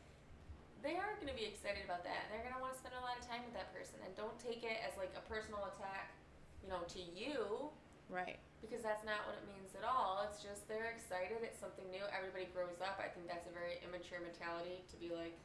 they 0.82 0.98
are 0.98 1.14
going 1.22 1.30
to 1.32 1.38
be 1.38 1.46
excited 1.46 1.86
about 1.86 2.04
that, 2.04 2.28
they're 2.34 2.44
going 2.44 2.58
to 2.58 2.60
want 2.60 2.74
to 2.74 2.80
spend 2.82 2.98
a 2.98 3.04
lot 3.06 3.16
of 3.16 3.24
time 3.24 3.46
with 3.46 3.54
that 3.54 3.70
person, 3.70 4.02
and 4.02 4.12
don't 4.18 4.36
take 4.42 4.66
it 4.66 4.82
as 4.82 4.98
like 4.98 5.14
a 5.16 5.24
personal 5.30 5.64
attack, 5.70 6.12
you 6.66 6.68
know, 6.74 6.82
to 6.90 7.00
you, 7.14 7.70
right, 8.10 8.42
because 8.64 8.80
that's 8.80 9.04
not 9.04 9.28
what 9.28 9.36
it 9.36 9.46
means 9.46 9.76
at 9.76 9.84
all. 9.84 10.24
It's 10.24 10.40
just 10.40 10.66
they're 10.72 10.96
excited. 10.96 11.44
It's 11.44 11.60
something 11.60 11.84
new. 11.92 12.02
Everybody 12.16 12.48
grows 12.56 12.80
up. 12.80 12.98
I 13.04 13.12
think 13.12 13.28
that's 13.28 13.46
a 13.46 13.54
very 13.54 13.84
immature 13.84 14.24
mentality 14.24 14.80
to 14.88 14.96
be 14.96 15.12
like, 15.12 15.36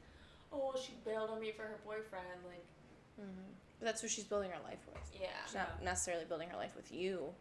oh, 0.55 0.79
she 0.79 0.95
bailed 1.03 1.35
on 1.35 1.43
me 1.43 1.51
for 1.51 1.67
her 1.67 1.83
boyfriend. 1.83 2.47
Like, 2.47 2.65
mm-hmm. 3.19 3.51
but 3.83 3.85
that's 3.91 4.01
who 4.01 4.09
she's 4.09 4.25
building 4.25 4.55
her 4.55 4.63
life 4.63 4.81
with. 4.87 5.03
yeah, 5.19 5.35
She's 5.45 5.59
not 5.59 5.83
necessarily 5.83 6.25
building 6.25 6.49
her 6.49 6.57
life 6.57 6.79
with 6.79 6.95
you, 6.95 7.35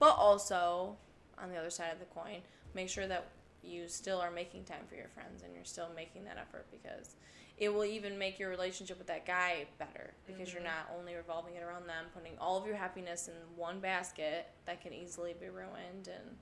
but 0.00 0.16
also 0.16 0.96
on 1.36 1.52
the 1.52 1.56
other 1.56 1.70
side 1.70 1.92
of 1.92 2.00
the 2.00 2.08
coin, 2.10 2.40
make 2.74 2.88
sure 2.88 3.06
that 3.06 3.28
you 3.62 3.88
still 3.88 4.18
are 4.20 4.30
making 4.30 4.64
time 4.64 4.84
for 4.88 4.96
your 4.96 5.08
friends 5.08 5.42
and 5.42 5.54
you're 5.54 5.64
still 5.64 5.88
making 5.94 6.24
that 6.24 6.38
effort 6.38 6.66
because 6.70 7.16
it 7.60 7.72
will 7.72 7.84
even 7.84 8.18
make 8.18 8.38
your 8.38 8.48
relationship 8.48 8.96
with 8.98 9.06
that 9.06 9.26
guy 9.26 9.66
better 9.78 10.14
because 10.26 10.50
you're 10.52 10.62
Mhm. 10.62 10.66
not 10.66 10.90
only 10.98 11.14
revolving 11.14 11.54
it 11.56 11.62
around 11.62 11.86
them, 11.86 12.06
putting 12.14 12.36
all 12.38 12.56
of 12.56 12.66
your 12.66 12.74
happiness 12.76 13.28
in 13.28 13.34
one 13.54 13.80
basket 13.80 14.48
that 14.64 14.80
can 14.80 14.94
easily 14.94 15.34
be 15.34 15.48
ruined. 15.50 16.08
And 16.08 16.38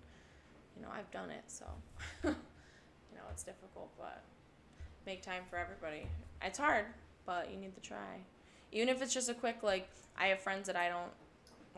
you 0.77 0.83
know, 0.83 0.89
I've 0.93 1.11
done 1.11 1.31
it, 1.31 1.43
so 1.51 1.67
you 2.23 2.31
know 3.17 3.25
it's 3.33 3.43
difficult, 3.43 3.91
but 3.99 4.23
make 5.07 5.23
time 5.23 5.45
for 5.51 5.57
everybody. 5.57 6.07
It's 6.41 6.59
hard, 6.59 6.87
but 7.27 7.51
you 7.51 7.57
need 7.57 7.75
to 7.75 7.81
try. 7.81 8.21
Even 8.71 8.89
if 8.89 9.03
it's 9.03 9.13
just 9.13 9.29
a 9.29 9.35
quick 9.35 9.63
like, 9.65 9.89
I 10.17 10.29
have 10.29 10.41
friends 10.41 10.69
that 10.69 10.77
I 10.77 10.89
don't 10.89 11.13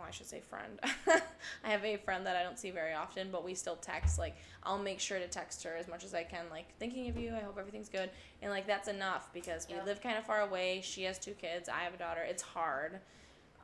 well, 0.01 0.09
I 0.09 0.13
should 0.13 0.27
say 0.27 0.41
friend. 0.41 0.81
I 1.65 1.69
have 1.69 1.85
a 1.85 1.97
friend 1.99 2.25
that 2.27 2.35
I 2.37 2.43
don't 2.43 2.59
see 2.59 2.71
very 2.71 2.95
often, 2.95 3.29
but 3.31 3.45
we 3.45 3.55
still 3.55 3.77
text. 3.77 4.19
Like, 4.19 4.35
I'll 4.63 4.79
make 4.79 4.99
sure 4.99 5.19
to 5.19 5.29
text 5.29 5.63
her 5.65 5.77
as 5.77 5.89
much 5.89 6.05
as 6.05 6.15
I 6.15 6.25
can, 6.25 6.47
like, 6.51 6.75
thinking 6.79 7.09
of 7.09 7.17
you, 7.19 7.35
I 7.35 7.41
hope 7.41 7.59
everything's 7.59 7.89
good. 7.91 8.11
And, 8.41 8.51
like, 8.51 8.67
that's 8.67 8.89
enough 8.89 9.31
because 9.35 9.67
we 9.69 9.75
Yep. 9.75 9.87
live 9.87 10.01
kind 10.01 10.17
of 10.17 10.25
far 10.25 10.41
away. 10.41 10.81
She 10.83 11.03
has 11.05 11.19
two 11.19 11.35
kids, 11.35 11.69
I 11.69 11.81
have 11.85 11.95
a 11.95 11.99
daughter. 11.99 12.23
It's 12.23 12.43
hard. 12.43 13.01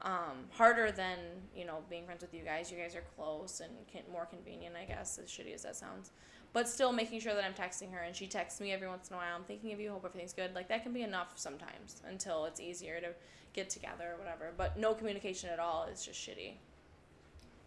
Um, 0.03 0.45
harder 0.53 0.93
than, 0.93 1.19
you 1.57 1.65
know, 1.65 1.83
being 1.89 2.05
friends 2.05 2.21
with 2.21 2.35
you 2.35 2.43
guys. 2.43 2.71
You 2.71 2.77
guys 2.77 2.95
are 2.95 3.05
close 3.17 3.61
and 3.61 3.73
can, 3.91 4.03
more 4.13 4.27
convenient, 4.27 4.77
I 4.77 4.85
guess, 4.85 5.19
as 5.19 5.29
shitty 5.31 5.55
as 5.55 5.63
that 5.63 5.75
sounds. 5.75 6.11
But 6.57 6.73
still 6.73 6.89
making 6.89 7.21
sure 7.21 7.37
that 7.37 7.45
I'm 7.45 7.53
texting 7.53 7.93
her 7.93 8.01
and 8.01 8.17
she 8.17 8.25
texts 8.25 8.65
me 8.65 8.73
every 8.73 8.89
once 8.89 9.13
in 9.13 9.15
a 9.15 9.19
while. 9.21 9.37
I'm 9.37 9.45
thinking 9.45 9.77
of 9.77 9.79
you, 9.79 9.93
hope 9.93 10.09
everything's 10.09 10.33
good. 10.33 10.57
Like, 10.57 10.73
that 10.73 10.81
can 10.81 10.97
be 10.97 11.05
enough 11.05 11.37
sometimes 11.37 12.01
until 12.09 12.49
it's 12.49 12.65
easier 12.65 12.97
to 13.05 13.13
get 13.53 13.69
together 13.69 14.17
or 14.17 14.17
whatever. 14.17 14.57
But 14.57 14.81
no 14.81 14.97
communication 14.97 15.53
at 15.53 15.61
all 15.61 15.85
is 15.85 16.01
just 16.01 16.17
shitty. 16.17 16.57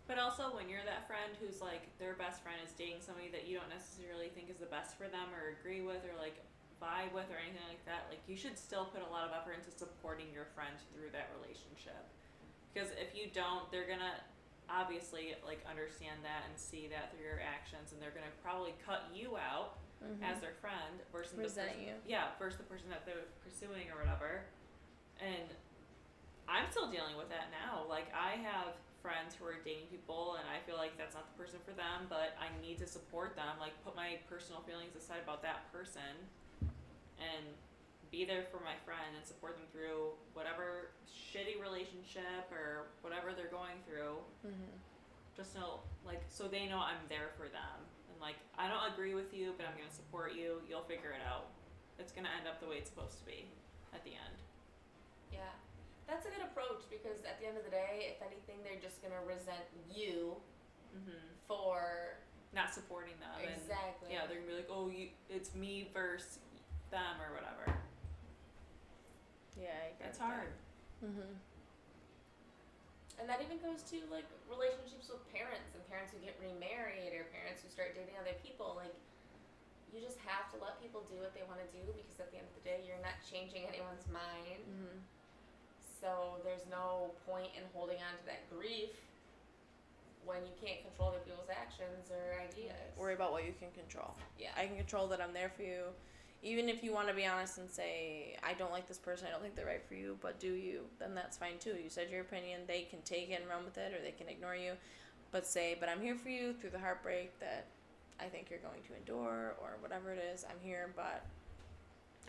But 0.10 0.18
also, 0.18 0.50
when 0.58 0.74
you're 0.74 0.82
that 0.90 1.06
friend 1.06 1.38
who's 1.38 1.62
like 1.62 1.86
their 2.02 2.18
best 2.18 2.42
friend 2.42 2.58
is 2.66 2.74
dating 2.74 3.06
somebody 3.06 3.30
that 3.30 3.46
you 3.46 3.62
don't 3.62 3.70
necessarily 3.70 4.34
think 4.34 4.50
is 4.50 4.58
the 4.58 4.74
best 4.74 4.98
for 4.98 5.06
them 5.06 5.30
or 5.38 5.54
agree 5.54 5.86
with 5.86 6.02
or 6.02 6.18
like 6.18 6.42
vibe 6.82 7.14
with 7.14 7.30
or 7.30 7.38
anything 7.38 7.70
like 7.70 7.86
that, 7.86 8.10
like 8.10 8.26
you 8.26 8.34
should 8.34 8.58
still 8.58 8.90
put 8.90 9.06
a 9.06 9.10
lot 9.14 9.22
of 9.22 9.38
effort 9.38 9.54
into 9.54 9.70
supporting 9.70 10.34
your 10.34 10.50
friend 10.58 10.74
through 10.90 11.14
that 11.14 11.30
relationship. 11.38 12.10
Because 12.74 12.90
if 12.98 13.14
you 13.14 13.30
don't, 13.30 13.70
they're 13.70 13.86
gonna 13.86 14.18
obviously 14.72 15.34
like 15.46 15.60
understand 15.68 16.22
that 16.24 16.46
and 16.48 16.54
see 16.56 16.88
that 16.94 17.10
through 17.12 17.26
your 17.26 17.42
actions, 17.42 17.92
and 17.92 17.98
they're 18.02 18.14
gonna 18.16 18.32
probably 18.46 18.74
cut 18.86 19.10
you 19.14 19.36
out 19.38 19.78
Mm-hmm. 20.00 20.24
as 20.24 20.40
their 20.40 20.56
friend 20.64 20.96
versus 21.12 21.36
Resent 21.36 21.76
the 21.76 21.76
person, 21.76 21.84
you. 21.84 21.94
yeah 22.08 22.32
versus 22.40 22.56
the 22.56 22.64
person 22.72 22.88
that 22.88 23.04
they're 23.04 23.28
pursuing 23.44 23.92
or 23.92 24.00
whatever 24.00 24.48
and 25.20 25.44
i'm 26.48 26.64
still 26.72 26.88
dealing 26.88 27.20
with 27.20 27.28
that 27.28 27.52
now 27.52 27.84
like 27.84 28.08
i 28.16 28.40
have 28.40 28.80
friends 29.04 29.36
who 29.36 29.44
are 29.44 29.60
dating 29.68 29.92
people 29.92 30.40
and 30.40 30.48
i 30.48 30.56
feel 30.64 30.80
like 30.80 30.96
that's 30.96 31.20
not 31.20 31.28
the 31.28 31.36
person 31.36 31.60
for 31.68 31.76
them 31.76 32.08
but 32.08 32.32
i 32.40 32.48
need 32.64 32.80
to 32.80 32.88
support 32.88 33.36
them 33.36 33.60
like 33.60 33.76
put 33.84 33.92
my 33.92 34.16
personal 34.32 34.64
feelings 34.64 34.96
aside 34.96 35.20
about 35.20 35.44
that 35.44 35.68
person 35.76 36.16
and 37.20 37.44
be 38.08 38.24
there 38.24 38.48
for 38.56 38.64
my 38.64 38.80
friend 38.88 39.20
and 39.20 39.28
support 39.28 39.60
them 39.60 39.68
through 39.76 40.16
whatever 40.32 40.96
shitty 41.12 41.60
relationship 41.60 42.48
or 42.56 42.79
whatever 43.20 43.36
they're 43.36 43.52
going 43.52 43.76
through 43.84 44.16
Mm-hmm. 44.48 44.72
just 45.36 45.52
know 45.56 45.84
like 46.08 46.24
so 46.32 46.48
they 46.48 46.66
know 46.66 46.80
I'm 46.80 47.04
there 47.12 47.36
for 47.36 47.52
them 47.52 47.76
and 48.08 48.16
like 48.24 48.40
I 48.56 48.72
don't 48.72 48.88
agree 48.96 49.14
with 49.16 49.36
you 49.36 49.52
but 49.60 49.68
I'm 49.68 49.76
gonna 49.76 49.92
support 49.92 50.32
you 50.32 50.64
you'll 50.64 50.88
figure 50.88 51.12
it 51.12 51.20
out 51.28 51.52
it's 52.00 52.16
gonna 52.16 52.32
end 52.40 52.48
up 52.48 52.64
the 52.64 52.68
way 52.72 52.80
it's 52.80 52.88
supposed 52.90 53.20
to 53.20 53.26
be 53.28 53.52
at 53.94 54.04
the 54.08 54.16
end 54.16 54.40
Yeah. 55.32 55.52
That's 56.08 56.26
a 56.26 56.30
good 56.34 56.42
approach 56.48 56.88
because 56.90 57.22
at 57.28 57.38
the 57.38 57.46
end 57.46 57.54
of 57.54 57.64
the 57.64 57.70
day, 57.70 58.10
if 58.10 58.18
anything, 58.26 58.58
they're 58.66 58.82
just 58.82 58.98
gonna 59.04 59.22
resent 59.30 59.62
you 59.94 60.34
mm-hmm. 60.96 61.22
for 61.46 62.18
not 62.56 62.74
supporting 62.74 63.14
them 63.22 63.36
and 63.44 63.52
exactly. 63.54 64.10
yeah 64.10 64.26
they're 64.26 64.40
gonna 64.42 64.56
be 64.56 64.58
like 64.64 64.72
oh 64.72 64.88
you 64.90 65.12
it's 65.30 65.54
me 65.54 65.92
versus 65.94 66.40
them 66.90 67.20
or 67.22 67.36
whatever 67.36 67.78
Yeah, 69.60 69.68
I 69.76 70.08
it's 70.08 70.18
hard 70.18 70.50
Mm-hmm. 71.04 71.32
And 73.20 73.28
that 73.28 73.44
even 73.44 73.60
goes 73.60 73.84
to 73.92 74.00
like 74.08 74.26
relationships 74.48 75.12
with 75.12 75.20
parents 75.36 75.76
and 75.76 75.84
parents 75.92 76.16
who 76.16 76.24
get 76.24 76.40
remarried 76.40 77.12
or 77.12 77.28
parents 77.36 77.60
who 77.62 77.68
start 77.68 77.92
dating 77.94 78.16
other 78.16 78.36
people. 78.40 78.80
Like, 78.80 78.96
you 79.92 80.00
just 80.00 80.22
have 80.24 80.48
to 80.56 80.58
let 80.64 80.80
people 80.80 81.04
do 81.10 81.20
what 81.20 81.36
they 81.36 81.44
want 81.44 81.60
to 81.60 81.70
do 81.76 81.84
because 81.92 82.22
at 82.22 82.32
the 82.32 82.40
end 82.40 82.48
of 82.48 82.56
the 82.62 82.66
day, 82.66 82.80
you're 82.88 83.02
not 83.04 83.20
changing 83.28 83.68
anyone's 83.68 84.08
mind. 84.08 84.64
Mm-hmm. 84.64 85.04
So 86.00 86.40
there's 86.48 86.64
no 86.72 87.12
point 87.28 87.52
in 87.60 87.68
holding 87.76 88.00
on 88.00 88.16
to 88.16 88.26
that 88.32 88.48
grief 88.48 88.96
when 90.24 90.46
you 90.46 90.56
can't 90.62 90.80
control 90.86 91.12
other 91.12 91.24
people's 91.26 91.52
actions 91.52 92.08
or 92.14 92.40
ideas. 92.40 92.96
Worry 92.96 93.18
about 93.18 93.34
what 93.36 93.44
you 93.44 93.54
can 93.60 93.74
control. 93.76 94.16
yeah. 94.40 94.56
I 94.56 94.68
can 94.70 94.78
control 94.78 95.08
that 95.12 95.20
I'm 95.20 95.34
there 95.34 95.52
for 95.52 95.64
you. 95.64 95.92
Even 96.42 96.70
if 96.70 96.84
you 96.84 96.94
want 96.94 97.10
to 97.10 97.14
be 97.14 97.26
honest 97.26 97.58
and 97.58 97.70
say, 97.70 98.38
I 98.42 98.54
don't 98.54 98.72
like 98.72 98.88
this 98.88 98.98
person, 98.98 99.28
I 99.28 99.32
don't 99.32 99.42
think 99.42 99.56
they're 99.56 99.66
right 99.66 99.84
for 99.86 99.96
you, 99.96 100.18
but 100.22 100.40
do 100.40 100.54
you, 100.54 100.86
then 100.98 101.14
that's 101.14 101.36
fine 101.38 101.58
too. 101.60 101.76
You 101.82 101.90
said 101.90 102.10
your 102.10 102.22
opinion, 102.22 102.62
they 102.66 102.84
can 102.84 103.02
take 103.02 103.30
it 103.30 103.42
and 103.42 103.50
run 103.50 103.66
with 103.66 103.78
it, 103.78 103.94
or 103.94 104.02
they 104.02 104.12
can 104.12 104.30
ignore 104.30 104.56
you. 104.56 104.74
But 105.32 105.46
say, 105.46 105.76
but 105.80 105.90
I'm 105.90 106.02
here 106.02 106.16
for 106.16 106.30
you 106.30 106.54
through 106.54 106.70
the 106.70 106.80
heartbreak 106.80 107.38
that 107.40 107.66
I 108.20 108.26
think 108.26 108.50
you're 108.50 108.60
going 108.60 108.82
to 108.88 108.96
endure, 108.96 109.56
or 109.62 109.78
whatever 109.82 110.14
it 110.14 110.20
is. 110.34 110.46
I'm 110.50 110.60
here, 110.62 110.92
but 110.96 111.26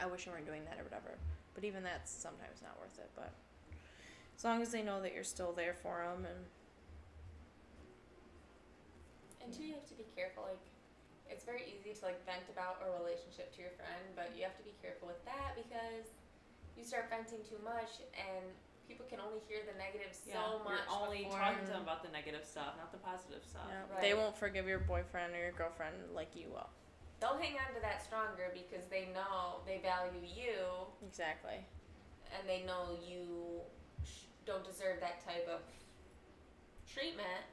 I 0.03 0.07
wish 0.07 0.27
you 0.27 0.33
weren't 0.33 0.47
doing 0.47 0.65
that, 0.65 0.79
or 0.81 0.85
whatever. 0.85 1.17
But 1.55 1.65
even 1.65 1.83
that's 1.83 2.11
sometimes 2.11 2.63
not 2.63 2.79
worth 2.81 2.99
it. 2.99 3.11
But 3.15 3.33
as 4.37 4.45
long 4.45 4.61
as 4.61 4.71
they 4.71 4.83
know 4.83 5.01
that 5.03 5.15
you're 5.15 5.25
still 5.25 5.53
there 5.53 5.75
for 5.75 6.05
them, 6.05 6.27
and 6.27 6.45
And 9.43 9.59
two, 9.59 9.65
you 9.65 9.75
have 9.75 9.89
to 9.89 9.95
be 9.95 10.05
careful. 10.15 10.45
Like, 10.45 10.63
it's 11.31 11.47
very 11.47 11.63
easy 11.71 11.95
to 11.95 12.03
like 12.05 12.19
vent 12.27 12.45
about 12.51 12.83
a 12.83 12.91
relationship 13.01 13.55
to 13.55 13.63
your 13.63 13.71
friend, 13.79 14.03
but 14.19 14.35
you 14.37 14.43
have 14.43 14.57
to 14.59 14.65
be 14.67 14.75
careful 14.83 15.07
with 15.09 15.23
that 15.25 15.55
because 15.55 16.11
you 16.77 16.83
start 16.85 17.07
venting 17.09 17.41
too 17.47 17.59
much, 17.63 18.03
and 18.19 18.45
people 18.91 19.07
can 19.07 19.23
only 19.23 19.39
hear 19.47 19.63
the 19.63 19.77
negative 19.79 20.11
so 20.11 20.35
yeah 20.35 20.59
much. 20.67 20.75
you're 20.83 20.91
only 20.91 21.23
before- 21.31 21.39
talking 21.39 21.63
to 21.65 21.71
them 21.79 21.83
about 21.87 22.03
the 22.03 22.11
negative 22.11 22.43
stuff 22.43 22.75
not 22.75 22.91
the 22.91 22.99
positive 22.99 23.39
stuff 23.47 23.63
yeah, 23.71 23.87
Right. 23.87 24.03
they 24.03 24.15
won't 24.19 24.35
forgive 24.35 24.67
your 24.67 24.81
boyfriend 24.83 25.31
or 25.33 25.39
your 25.39 25.53
girlfriend 25.55 25.95
like 26.13 26.35
you 26.35 26.51
will. 26.51 26.67
They'll 27.23 27.39
hang 27.39 27.55
on 27.55 27.71
to 27.77 27.81
that 27.83 28.03
stronger 28.03 28.51
because 28.51 28.87
they 28.91 29.07
know 29.15 29.61
they 29.67 29.79
value 29.79 30.25
you, 30.27 30.91
Exactly. 31.07 31.63
and 32.35 32.49
they 32.49 32.63
know 32.67 32.99
you 33.07 33.61
sh- 34.05 34.27
don't 34.47 34.65
deserve 34.65 34.99
that 35.01 35.23
type 35.25 35.47
of 35.47 35.61
treatment. 36.91 37.47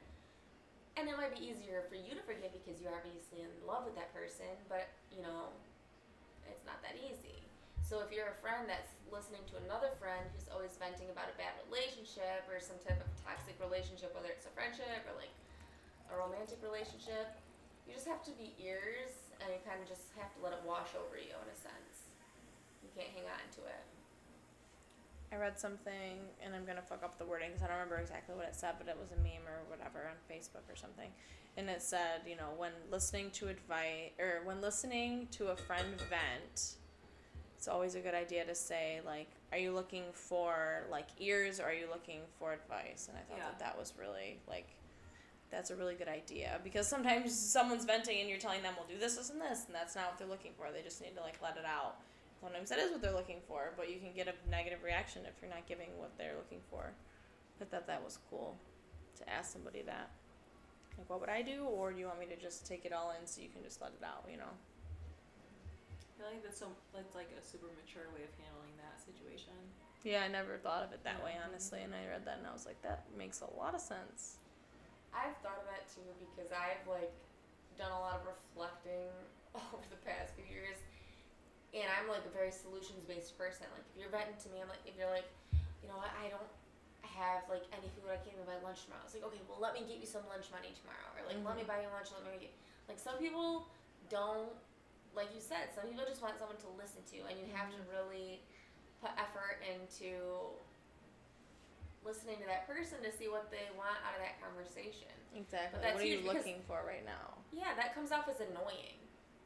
And 0.98 1.06
it 1.06 1.14
might 1.14 1.30
be 1.30 1.46
easier 1.46 1.86
for 1.86 1.94
you 1.94 2.18
to 2.18 2.22
forgive 2.26 2.50
because 2.50 2.82
you're 2.82 2.90
obviously 2.90 3.46
in 3.46 3.52
love 3.62 3.86
with 3.86 3.94
that 3.94 4.10
person, 4.10 4.50
but 4.66 4.90
you 5.14 5.22
know, 5.22 5.54
it's 6.50 6.66
not 6.66 6.82
that 6.82 6.98
easy. 6.98 7.38
So 7.86 8.02
if 8.02 8.10
you're 8.10 8.34
a 8.34 8.38
friend 8.42 8.66
that's 8.66 8.90
listening 9.06 9.46
to 9.54 9.62
another 9.62 9.94
friend 10.02 10.26
who's 10.34 10.50
always 10.50 10.74
venting 10.74 11.06
about 11.14 11.30
a 11.30 11.36
bad 11.38 11.54
relationship 11.70 12.42
or 12.50 12.58
some 12.58 12.82
type 12.82 12.98
of 12.98 13.06
toxic 13.22 13.54
relationship, 13.62 14.10
whether 14.10 14.34
it's 14.34 14.50
a 14.50 14.52
friendship 14.58 15.06
or 15.06 15.14
like 15.14 15.30
a 16.10 16.18
romantic 16.18 16.58
relationship, 16.66 17.30
you 17.86 17.94
just 17.94 18.10
have 18.10 18.26
to 18.26 18.34
be 18.34 18.58
ears 18.58 19.30
and 19.38 19.54
you 19.54 19.62
kind 19.62 19.78
of 19.78 19.86
just 19.86 20.10
have 20.18 20.34
to 20.34 20.38
let 20.42 20.50
it 20.50 20.60
wash 20.66 20.98
over 20.98 21.14
you 21.14 21.30
in 21.30 21.48
a 21.48 21.56
sense. 21.56 22.10
You 22.82 22.90
can't 22.90 23.14
hang 23.14 23.30
on 23.30 23.46
to 23.56 23.62
it. 23.70 23.86
I 25.32 25.36
read 25.36 25.58
something, 25.58 26.18
and 26.42 26.54
I'm 26.54 26.64
gonna 26.64 26.82
fuck 26.82 27.02
up 27.04 27.18
the 27.18 27.24
wording 27.24 27.50
because 27.50 27.62
I 27.62 27.66
don't 27.66 27.76
remember 27.76 27.96
exactly 27.98 28.34
what 28.34 28.46
it 28.46 28.56
said, 28.56 28.74
but 28.78 28.88
it 28.88 28.96
was 28.98 29.12
a 29.12 29.16
meme 29.16 29.46
or 29.46 29.60
whatever 29.68 30.08
on 30.08 30.16
Facebook 30.34 30.70
or 30.72 30.76
something, 30.76 31.10
and 31.56 31.68
it 31.68 31.82
said, 31.82 32.22
you 32.26 32.36
know, 32.36 32.50
when 32.56 32.72
listening 32.90 33.30
to 33.32 33.48
advice 33.48 34.10
or 34.18 34.40
when 34.44 34.60
listening 34.60 35.28
to 35.32 35.48
a 35.48 35.56
friend 35.56 36.00
vent, 36.08 36.76
it's 37.56 37.68
always 37.68 37.94
a 37.94 38.00
good 38.00 38.14
idea 38.14 38.44
to 38.46 38.54
say 38.54 39.00
like, 39.04 39.28
are 39.52 39.58
you 39.58 39.72
looking 39.72 40.04
for 40.12 40.84
like 40.90 41.08
ears 41.18 41.60
or 41.60 41.64
are 41.64 41.72
you 41.72 41.88
looking 41.90 42.20
for 42.38 42.52
advice? 42.52 43.08
And 43.08 43.18
I 43.18 43.20
thought 43.22 43.38
Yeah. 43.38 43.48
that 43.50 43.58
that 43.58 43.78
was 43.78 43.92
really 43.98 44.38
like. 44.48 44.68
That's 45.50 45.70
a 45.70 45.76
really 45.76 45.94
good 45.94 46.08
idea 46.08 46.60
because 46.62 46.86
sometimes 46.86 47.34
someone's 47.34 47.86
venting 47.86 48.20
and 48.20 48.28
you're 48.28 48.38
telling 48.38 48.62
them, 48.62 48.74
"We'll 48.76 48.86
do 48.86 48.98
this, 48.98 49.16
this, 49.16 49.30
and 49.30 49.40
this," 49.40 49.64
and 49.64 49.74
that's 49.74 49.94
not 49.96 50.08
what 50.10 50.18
they're 50.18 50.28
looking 50.28 50.52
for. 50.52 50.70
They 50.70 50.82
just 50.82 51.00
need 51.00 51.16
to 51.16 51.22
like 51.22 51.40
let 51.42 51.56
it 51.56 51.64
out. 51.64 51.96
Sometimes 52.40 52.70
that 52.70 52.78
is 52.78 52.90
what 52.90 53.02
they're 53.02 53.14
looking 53.14 53.40
for, 53.48 53.74
but 53.76 53.90
you 53.90 53.98
can 53.98 54.14
get 54.14 54.28
a 54.28 54.34
negative 54.50 54.82
reaction 54.84 55.22
if 55.26 55.34
you're 55.42 55.50
not 55.50 55.66
giving 55.66 55.90
what 55.98 56.16
they're 56.16 56.36
looking 56.36 56.60
for. 56.70 56.92
I 57.60 57.64
thought 57.64 57.86
that 57.86 58.02
was 58.04 58.18
cool 58.30 58.56
to 59.18 59.28
ask 59.28 59.52
somebody 59.52 59.82
that. 59.82 60.10
Like, 60.96 61.10
what 61.10 61.20
would 61.20 61.30
I 61.30 61.42
do, 61.42 61.66
or 61.66 61.92
do 61.92 61.98
you 61.98 62.06
want 62.06 62.18
me 62.18 62.26
to 62.26 62.38
just 62.38 62.66
take 62.66 62.84
it 62.84 62.92
all 62.92 63.14
in 63.14 63.26
so 63.26 63.42
you 63.42 63.50
can 63.50 63.62
just 63.62 63.82
let 63.82 63.90
it 63.94 64.02
out? 64.06 64.26
You 64.30 64.38
know? 64.38 64.50
I 64.50 66.10
feel 66.18 66.26
like 66.30 66.42
that's 66.42 66.58
so 66.58 66.66
that's 66.90 67.14
like 67.14 67.30
a 67.34 67.42
super 67.42 67.70
mature 67.78 68.10
way 68.14 68.26
of 68.26 68.34
handling 68.34 68.74
that 68.82 68.98
situation 68.98 69.54
Yeah, 70.02 70.26
I 70.26 70.28
never 70.30 70.58
thought 70.58 70.82
of 70.82 70.90
it 70.90 71.02
that 71.06 71.22
way, 71.22 71.38
honestly. 71.38 71.82
And 71.86 71.94
I 71.94 72.02
read 72.10 72.26
that 72.26 72.42
and 72.42 72.46
I 72.46 72.50
was 72.50 72.66
like, 72.66 72.82
that 72.82 73.06
makes 73.14 73.42
a 73.42 73.50
lot 73.54 73.74
of 73.74 73.82
sense. 73.82 74.42
I've 75.14 75.38
thought 75.42 75.62
of 75.62 75.66
that 75.70 75.86
too 75.86 76.06
because 76.18 76.50
I've 76.50 76.82
like 76.90 77.14
done 77.78 77.94
a 77.94 78.00
lot 78.02 78.18
of 78.18 78.26
reflecting 78.26 79.10
over 79.54 79.86
the 79.90 80.02
past 80.02 80.34
few 80.34 80.46
years, 80.46 80.78
and 81.76 81.86
I'm 81.88 82.08
like 82.08 82.24
a 82.24 82.32
very 82.32 82.50
solutions 82.52 83.04
based 83.04 83.36
person. 83.36 83.68
Like 83.74 83.84
if 83.92 83.94
you're 84.00 84.12
venting 84.12 84.36
to 84.44 84.48
me, 84.52 84.60
I'm 84.64 84.68
like 84.72 84.82
if 84.88 84.96
you're 84.96 85.10
like, 85.10 85.28
you 85.82 85.88
know 85.88 85.96
what, 86.00 86.10
I 86.16 86.28
don't 86.32 86.48
have 87.04 87.44
like 87.50 87.64
any 87.76 87.88
food, 87.98 88.08
I 88.12 88.18
can't 88.22 88.36
even 88.38 88.46
buy 88.48 88.56
lunch 88.64 88.84
tomorrow. 88.88 89.04
It's 89.04 89.14
like 89.16 89.26
okay, 89.28 89.42
well 89.48 89.60
let 89.60 89.76
me 89.76 89.84
get 89.84 90.00
you 90.00 90.08
some 90.08 90.24
lunch 90.32 90.48
money 90.54 90.72
tomorrow, 90.76 91.08
or 91.16 91.24
like 91.28 91.38
let 91.44 91.54
me 91.58 91.64
buy 91.68 91.84
you 91.84 91.90
lunch. 91.92 92.08
Let 92.14 92.24
me 92.28 92.40
get 92.40 92.54
like 92.88 92.96
some 93.00 93.16
people 93.20 93.68
don't 94.08 94.52
like 95.16 95.28
you 95.36 95.42
said. 95.42 95.72
Some 95.76 95.88
people 95.90 96.04
just 96.08 96.20
want 96.24 96.36
someone 96.40 96.60
to 96.64 96.70
listen 96.78 97.04
to, 97.16 97.18
and 97.28 97.36
you 97.40 97.48
have 97.52 97.68
to 97.74 97.80
really 97.92 98.40
put 99.04 99.12
effort 99.20 99.60
into 99.66 100.52
listening 102.04 102.38
to 102.40 102.46
that 102.46 102.66
person 102.66 102.98
to 103.02 103.10
see 103.12 103.28
what 103.28 103.50
they 103.50 103.68
want 103.76 103.98
out 104.06 104.14
of 104.16 104.22
that 104.22 104.38
conversation. 104.40 105.12
Exactly. 105.36 105.80
that's 105.82 105.94
What 105.94 106.02
are 106.02 106.06
you 106.06 106.22
because- 106.24 106.40
looking 106.40 106.60
for 106.66 106.80
right 106.86 107.04
now? 107.04 107.36
Yeah, 107.52 107.74
that 107.76 107.94
comes 107.94 108.12
off 108.12 108.28
as 108.28 108.40
annoying. 108.40 108.96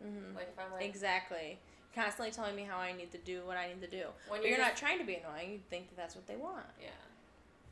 Mm-hmm. 0.04 0.36
Like 0.36 0.50
if 0.52 0.58
I'm 0.58 0.72
like 0.72 0.84
Exactly. 0.84 1.58
Constantly 1.94 2.30
telling 2.32 2.56
me 2.56 2.62
how 2.64 2.78
I 2.78 2.92
need 2.92 3.12
to 3.12 3.18
do 3.18 3.42
what 3.44 3.56
I 3.56 3.68
need 3.68 3.80
to 3.82 3.90
do. 3.90 4.06
when 4.28 4.40
But 4.40 4.48
you're 4.48 4.58
not 4.58 4.76
trying 4.76 4.98
to 4.98 5.04
be 5.04 5.14
annoying. 5.16 5.52
You 5.52 5.60
think 5.68 5.88
that 5.90 5.96
that's 5.96 6.14
what 6.16 6.26
they 6.26 6.36
want. 6.36 6.64
Yeah. 6.80 6.88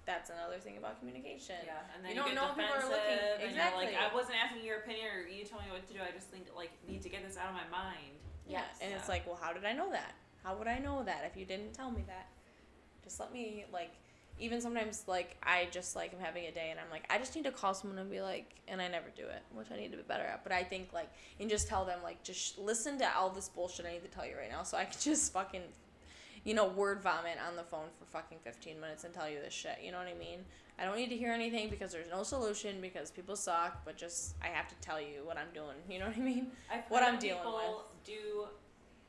that's 0.06 0.28
another 0.30 0.59
thing 0.59 0.76
about 0.76 0.98
communication. 0.98 1.54
Yeah, 1.64 1.87
and 1.94 2.02
then 2.04 2.11
You 2.12 2.16
you, 2.16 2.35
don't 2.35 2.35
get 2.35 2.42
know 2.42 2.48
if 2.50 2.56
people 2.56 2.74
are 2.74 2.83
defensive, 2.83 3.40
looking- 3.40 3.56
you're 3.56 3.76
like. 3.76 3.94
I 3.94 4.12
wasn't 4.14 4.37
asking 4.42 4.64
your 4.64 4.78
opinion 4.78 5.06
or 5.14 5.20
you 5.28 5.44
telling 5.44 5.66
me 5.66 5.72
what 5.72 5.87
to 5.87 5.94
do. 5.94 6.00
I 6.02 6.11
just 6.11 6.28
think 6.28 6.46
like 6.56 6.72
need 6.88 7.02
to 7.02 7.09
get 7.09 7.24
this 7.24 7.37
out 7.38 7.48
of 7.48 7.54
my 7.54 7.68
mind. 7.70 8.18
Yeah, 8.48 8.61
Yes. 8.66 8.78
and 8.83 8.92
it's 8.92 9.09
like, 9.09 9.24
well, 9.26 9.38
how 9.40 9.52
did 9.52 9.64
I 9.64 9.72
know 9.72 9.90
that? 9.92 10.14
How 10.42 10.56
would 10.56 10.66
I 10.66 10.78
know 10.78 11.04
that 11.04 11.22
if 11.30 11.37
you 11.37 11.44
didn't 11.46 11.74
tell 11.74 11.90
me 11.92 12.02
that? 12.09 12.26
Just 13.04 13.20
let 13.20 13.33
me 13.33 13.64
like. 13.72 13.92
Even 14.40 14.61
sometimes, 14.61 15.05
like 15.07 15.37
I 15.42 15.68
just 15.70 15.94
like 15.94 16.12
am 16.12 16.20
having 16.20 16.46
a 16.46 16.50
day, 16.50 16.68
and 16.70 16.81
I'm 16.81 16.90
like, 16.90 17.05
I 17.11 17.18
just 17.18 17.35
need 17.37 17.44
to 17.44 17.53
call 17.53 17.74
someone 17.74 17.98
and 17.98 18.11
be 18.11 18.20
like, 18.20 18.55
and 18.68 18.81
I 18.81 18.88
never 18.88 19.09
do 19.16 19.22
it, 19.22 19.42
which 19.55 19.68
I 19.72 19.76
need 19.76 19.90
to 19.92 19.96
be 19.96 20.03
better 20.03 20.24
at. 20.24 20.42
But 20.42 20.53
I 20.53 20.62
think 20.62 20.92
like, 20.92 21.11
and 21.38 21.48
just 21.48 21.68
tell 21.68 21.85
them 21.85 22.00
like, 22.03 22.22
just 22.22 22.59
listen 22.59 22.98
to 22.98 23.16
all 23.16 23.31
this 23.31 23.48
bullshit 23.48 23.87
I 23.87 23.92
need 23.92 24.03
to 24.03 24.09
tell 24.09 24.26
you 24.26 24.37
right 24.37 24.50
now, 24.50 24.62
so 24.62 24.76
I 24.76 24.85
can 24.85 24.98
just 25.00 25.33
fucking, 25.33 25.62
you 26.44 26.55
know, 26.55 26.66
word 26.66 27.03
vomit 27.03 27.38
on 27.46 27.57
the 27.57 27.62
phone 27.62 27.88
for 27.98 28.07
fucking 28.07 28.38
15 28.42 28.81
minutes 28.81 29.05
and 29.05 29.14
tell 29.14 29.29
you 29.29 29.38
this 29.40 29.53
shit. 29.53 29.79
You 29.85 29.92
know 29.92 29.98
what 29.98 30.09
I 30.09 30.18
mean? 30.18 30.40
I 30.79 30.85
don't 30.85 30.96
need 30.96 31.11
to 31.11 31.16
hear 31.16 31.33
anything 31.33 31.68
because 31.68 31.92
there's 31.92 32.09
no 32.09 32.22
solution 32.22 32.81
because 32.81 33.11
people 33.11 33.37
suck. 33.37 33.85
But 33.85 33.98
just 33.98 34.35
I 34.42 34.46
have 34.46 34.66
to 34.68 34.74
tell 34.76 34.98
you 34.98 35.20
what 35.24 35.37
I'm 35.37 35.53
doing. 35.53 35.76
You 35.90 35.98
know 35.98 36.07
what 36.07 36.16
I 36.16 36.20
mean? 36.20 36.46
I've 36.72 36.85
What 36.88 37.03
I'm 37.03 37.18
dealing 37.18 37.42
people 37.42 37.85
do 38.05 38.46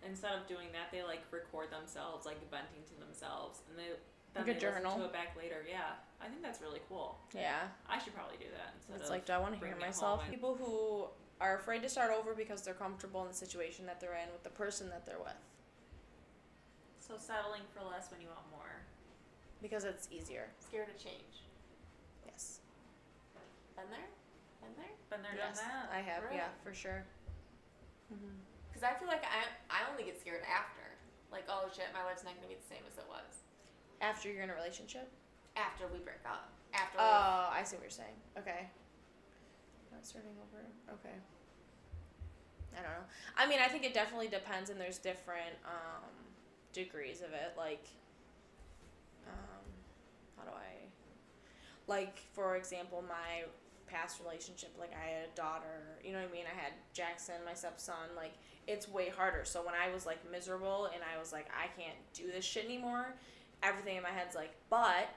instead 0.08 0.34
of 0.34 0.48
doing 0.48 0.68
that, 0.74 0.92
they 0.92 1.04
like 1.04 1.22
record 1.32 1.72
themselves 1.72 2.26
like 2.26 2.40
venting 2.50 2.84
to 2.88 3.06
themselves, 3.06 3.62
and 3.70 3.78
they 3.78 3.96
then 4.34 4.48
Like 4.48 4.56
a 4.56 4.60
journal? 4.60 4.98
to 4.98 5.06
it 5.06 5.14
back 5.14 5.36
later. 5.38 5.66
Yeah, 5.70 5.92
I 6.22 6.28
think 6.28 6.42
that's 6.42 6.62
really 6.62 6.80
cool. 6.88 7.18
Yeah. 7.36 7.68
I 7.90 8.00
should 8.00 8.16
probably 8.16 8.38
do 8.38 8.46
that 8.56 8.74
instead 8.78 9.00
It's 9.02 9.10
like, 9.10 9.26
do 9.26 9.34
I 9.34 9.38
want 9.40 9.60
to 9.60 9.66
hear 9.66 9.76
myself? 9.76 10.22
and- 10.24 10.32
People 10.32 10.56
who 10.56 11.08
are 11.44 11.58
afraid 11.58 11.82
to 11.84 11.90
start 11.90 12.12
over 12.12 12.34
because 12.34 12.62
they're 12.62 12.74
comfortable 12.78 13.22
in 13.24 13.28
the 13.28 13.34
situation 13.34 13.86
that 13.88 14.00
they're 14.00 14.14
in 14.16 14.32
with 14.32 14.44
the 14.44 14.50
person 14.52 14.90
that 14.90 15.06
they're 15.06 15.20
with. 15.20 15.36
so 17.00 17.18
settling 17.18 17.62
for 17.76 17.84
less 17.84 18.08
when 18.12 18.22
you 18.22 18.28
want 18.28 18.46
more. 18.52 18.72
Because 19.62 19.84
it's 19.84 20.08
easier. 20.12 20.48
Scared 20.64 20.88
of 20.88 20.98
change. 20.98 21.44
Yes. 22.26 22.62
Been 23.76 23.90
there? 23.92 24.08
Been 24.64 24.74
there? 24.80 24.94
Been 25.12 25.22
there, 25.22 25.36
yes. 25.36 25.60
done 25.60 25.68
that. 25.68 25.90
I 25.92 26.00
have, 26.00 26.24
Really? 26.24 26.38
yeah, 26.38 26.50
for 26.64 26.74
sure. 26.74 27.04
Mm-hmm. 28.14 28.38
Because 28.70 28.84
I 28.88 28.94
feel 28.96 29.10
like 29.10 29.26
I 29.28 29.44
I 29.68 29.90
only 29.92 30.04
get 30.08 30.16
scared 30.22 30.46
after. 30.48 30.86
Like, 31.34 31.44
oh 31.50 31.68
shit, 31.74 31.92
my 31.92 32.04
life's 32.08 32.24
not 32.24 32.36
gonna 32.40 32.48
be 32.48 32.56
the 32.56 32.70
same 32.70 32.86
as 32.88 32.96
it 32.98 33.06
was 33.12 33.44
After 34.02 34.30
you're 34.32 34.44
in 34.44 34.50
a 34.50 34.56
relationship? 34.56 35.10
after 35.58 35.86
we 35.88 36.00
break 36.00 36.24
up. 36.26 36.50
After. 36.74 36.98
we- 36.98 37.04
Oh, 37.04 37.50
I 37.52 37.62
see 37.66 37.76
what 37.76 37.84
you're 37.84 37.90
saying. 37.92 38.16
Okay. 38.38 38.68
Not 39.92 40.06
starting 40.06 40.32
over. 40.42 40.64
Okay. 40.94 41.16
I 42.74 42.82
don't 42.82 42.86
know. 42.90 43.04
I 43.36 43.48
mean, 43.48 43.60
I 43.60 43.68
think 43.68 43.84
it 43.84 43.94
definitely 43.94 44.30
depends, 44.30 44.70
and 44.70 44.80
there's 44.80 44.98
different 44.98 45.54
um, 45.66 46.08
degrees 46.72 47.20
of 47.22 47.34
it. 47.34 47.54
Like, 47.58 47.86
um, 49.28 49.66
how 50.38 50.44
do 50.46 50.52
I? 50.52 50.88
Like, 51.88 52.18
for 52.34 52.56
example, 52.56 53.04
my 53.08 53.44
past 53.88 54.22
relationship, 54.24 54.70
like 54.80 54.92
I 54.94 55.06
had 55.10 55.24
a 55.34 55.36
daughter. 55.36 55.98
You 56.02 56.14
know 56.14 56.20
what 56.20 56.30
I 56.30 56.32
mean? 56.32 56.46
I 56.46 56.58
had 56.58 56.72
Jackson, 56.94 57.36
my 57.46 57.54
stepson. 57.54 58.16
Like, 58.16 58.32
it's 58.68 58.88
way 58.88 59.10
harder. 59.10 59.44
So 59.44 59.66
when 59.66 59.76
I 59.76 59.94
was 59.94 60.06
like 60.06 60.20
miserable 60.32 60.86
and 60.94 61.04
I 61.04 61.20
was 61.20 61.34
like, 61.34 61.48
I 61.52 61.68
can't 61.80 61.98
do 62.14 62.32
this 62.32 62.46
shit 62.46 62.64
anymore. 62.64 63.16
Everything 63.64 63.98
in 63.98 64.04
my 64.04 64.10
head's 64.10 64.36
like, 64.36 64.52
but 64.70 65.10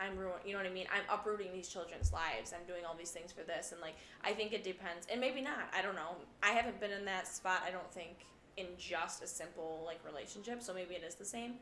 I'm 0.00 0.16
ruin. 0.16 0.34
You 0.44 0.52
know 0.52 0.58
what 0.58 0.66
I 0.66 0.72
mean? 0.74 0.86
I'm 0.92 1.04
uprooting 1.08 1.52
these 1.52 1.68
children's 1.68 2.12
lives. 2.12 2.52
I'm 2.52 2.66
doing 2.66 2.84
all 2.84 2.96
these 2.96 3.10
things 3.10 3.30
for 3.30 3.42
this, 3.42 3.72
and 3.72 3.80
like 3.80 3.94
I 4.24 4.32
think 4.32 4.52
it 4.52 4.64
depends, 4.64 5.06
and 5.10 5.20
maybe 5.20 5.40
not. 5.40 5.70
I 5.76 5.82
don't 5.82 5.94
know. 5.94 6.16
I 6.42 6.50
haven't 6.50 6.80
been 6.80 6.90
in 6.90 7.04
that 7.04 7.28
spot. 7.28 7.62
I 7.66 7.70
don't 7.70 7.92
think 7.92 8.26
in 8.56 8.66
just 8.78 9.22
a 9.22 9.26
simple 9.26 9.82
like 9.86 10.00
relationship. 10.04 10.62
So 10.62 10.74
maybe 10.74 10.94
it 10.94 11.04
is 11.06 11.14
the 11.14 11.24
same. 11.24 11.54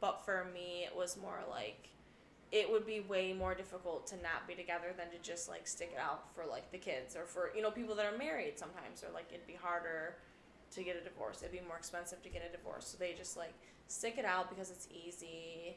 But 0.00 0.24
for 0.24 0.46
me, 0.54 0.84
it 0.84 0.96
was 0.96 1.16
more 1.20 1.40
like 1.50 1.90
it 2.52 2.70
would 2.70 2.84
be 2.84 3.00
way 3.00 3.32
more 3.32 3.54
difficult 3.54 4.06
to 4.08 4.16
not 4.16 4.46
be 4.46 4.54
together 4.54 4.92
than 4.96 5.10
to 5.10 5.18
just 5.22 5.48
like 5.48 5.66
stick 5.66 5.90
it 5.94 6.00
out 6.00 6.34
for 6.34 6.44
like 6.46 6.70
the 6.72 6.78
kids 6.78 7.14
or 7.16 7.24
for 7.24 7.50
you 7.54 7.62
know 7.62 7.70
people 7.70 7.94
that 7.94 8.06
are 8.06 8.16
married 8.18 8.58
sometimes 8.58 9.04
or 9.04 9.12
like 9.14 9.26
it'd 9.32 9.46
be 9.46 9.54
harder 9.54 10.16
to 10.72 10.82
get 10.82 10.96
a 10.96 11.04
divorce 11.04 11.42
it'd 11.42 11.52
be 11.52 11.64
more 11.66 11.76
expensive 11.76 12.20
to 12.22 12.28
get 12.28 12.42
a 12.48 12.56
divorce 12.56 12.88
so 12.88 12.98
they 12.98 13.12
just 13.12 13.36
like 13.36 13.54
stick 13.90 14.16
it 14.18 14.24
out 14.24 14.48
because 14.48 14.70
it's 14.70 14.86
easy 15.06 15.76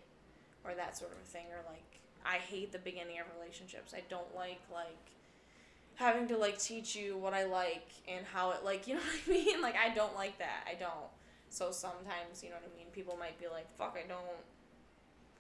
or 0.64 0.74
that 0.76 0.96
sort 0.96 1.12
of 1.12 1.28
thing 1.28 1.46
or 1.52 1.60
like 1.72 2.00
i 2.26 2.38
hate 2.38 2.72
the 2.72 2.78
beginning 2.80 3.20
of 3.20 3.26
relationships 3.40 3.94
i 3.96 4.02
don't 4.08 4.36
like 4.36 4.62
like 4.72 5.12
having 5.96 6.28
to 6.28 6.38
like 6.38 6.60
teach 6.60 6.96
you 6.96 7.18
what 7.18 7.34
i 7.34 7.44
like 7.44 7.90
and 8.08 8.24
how 8.32 8.52
it 8.52 8.64
like 8.64 8.88
you 8.88 8.94
know 8.94 9.00
what 9.00 9.20
i 9.28 9.44
mean 9.44 9.62
like 9.62 9.76
i 9.76 9.94
don't 9.94 10.16
like 10.16 10.38
that 10.38 10.66
i 10.70 10.76
don't 10.76 11.10
so 11.50 11.72
sometimes 11.72 12.44
you 12.44 12.50
know 12.50 12.56
what 12.56 12.72
i 12.72 12.78
mean 12.78 12.88
people 12.94 13.18
might 13.20 13.38
be 13.40 13.48
like 13.48 13.68
fuck 13.78 13.98
i 13.98 14.08
don't 14.08 14.22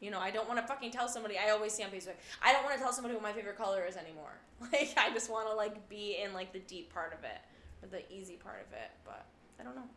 you 0.01 0.11
know, 0.11 0.19
I 0.19 0.31
don't 0.31 0.49
want 0.49 0.59
to 0.59 0.67
fucking 0.67 0.91
tell 0.91 1.07
somebody. 1.07 1.37
I 1.37 1.51
always 1.51 1.71
see 1.71 1.81
on 1.81 1.89
Facebook. 1.89 2.15
I 2.41 2.51
don't 2.51 2.65
want 2.65 2.75
to 2.75 2.81
tell 2.81 2.91
somebody 2.91 3.13
what 3.13 3.23
my 3.23 3.31
favorite 3.31 3.57
color 3.57 3.85
is 3.87 3.95
anymore. 3.95 4.33
Like, 4.71 4.93
I 4.97 5.11
just 5.13 5.29
want 5.29 5.47
to 5.49 5.55
like 5.55 5.89
be 5.89 6.17
in 6.23 6.33
like 6.33 6.51
the 6.51 6.59
deep 6.59 6.93
part 6.93 7.13
of 7.13 7.23
it, 7.23 7.39
or 7.81 7.87
the 7.87 8.01
easy 8.13 8.35
part 8.35 8.65
of 8.65 8.73
it. 8.73 8.91
But 9.05 9.25
I 9.59 9.63
don't 9.63 9.75
know. 9.75 9.89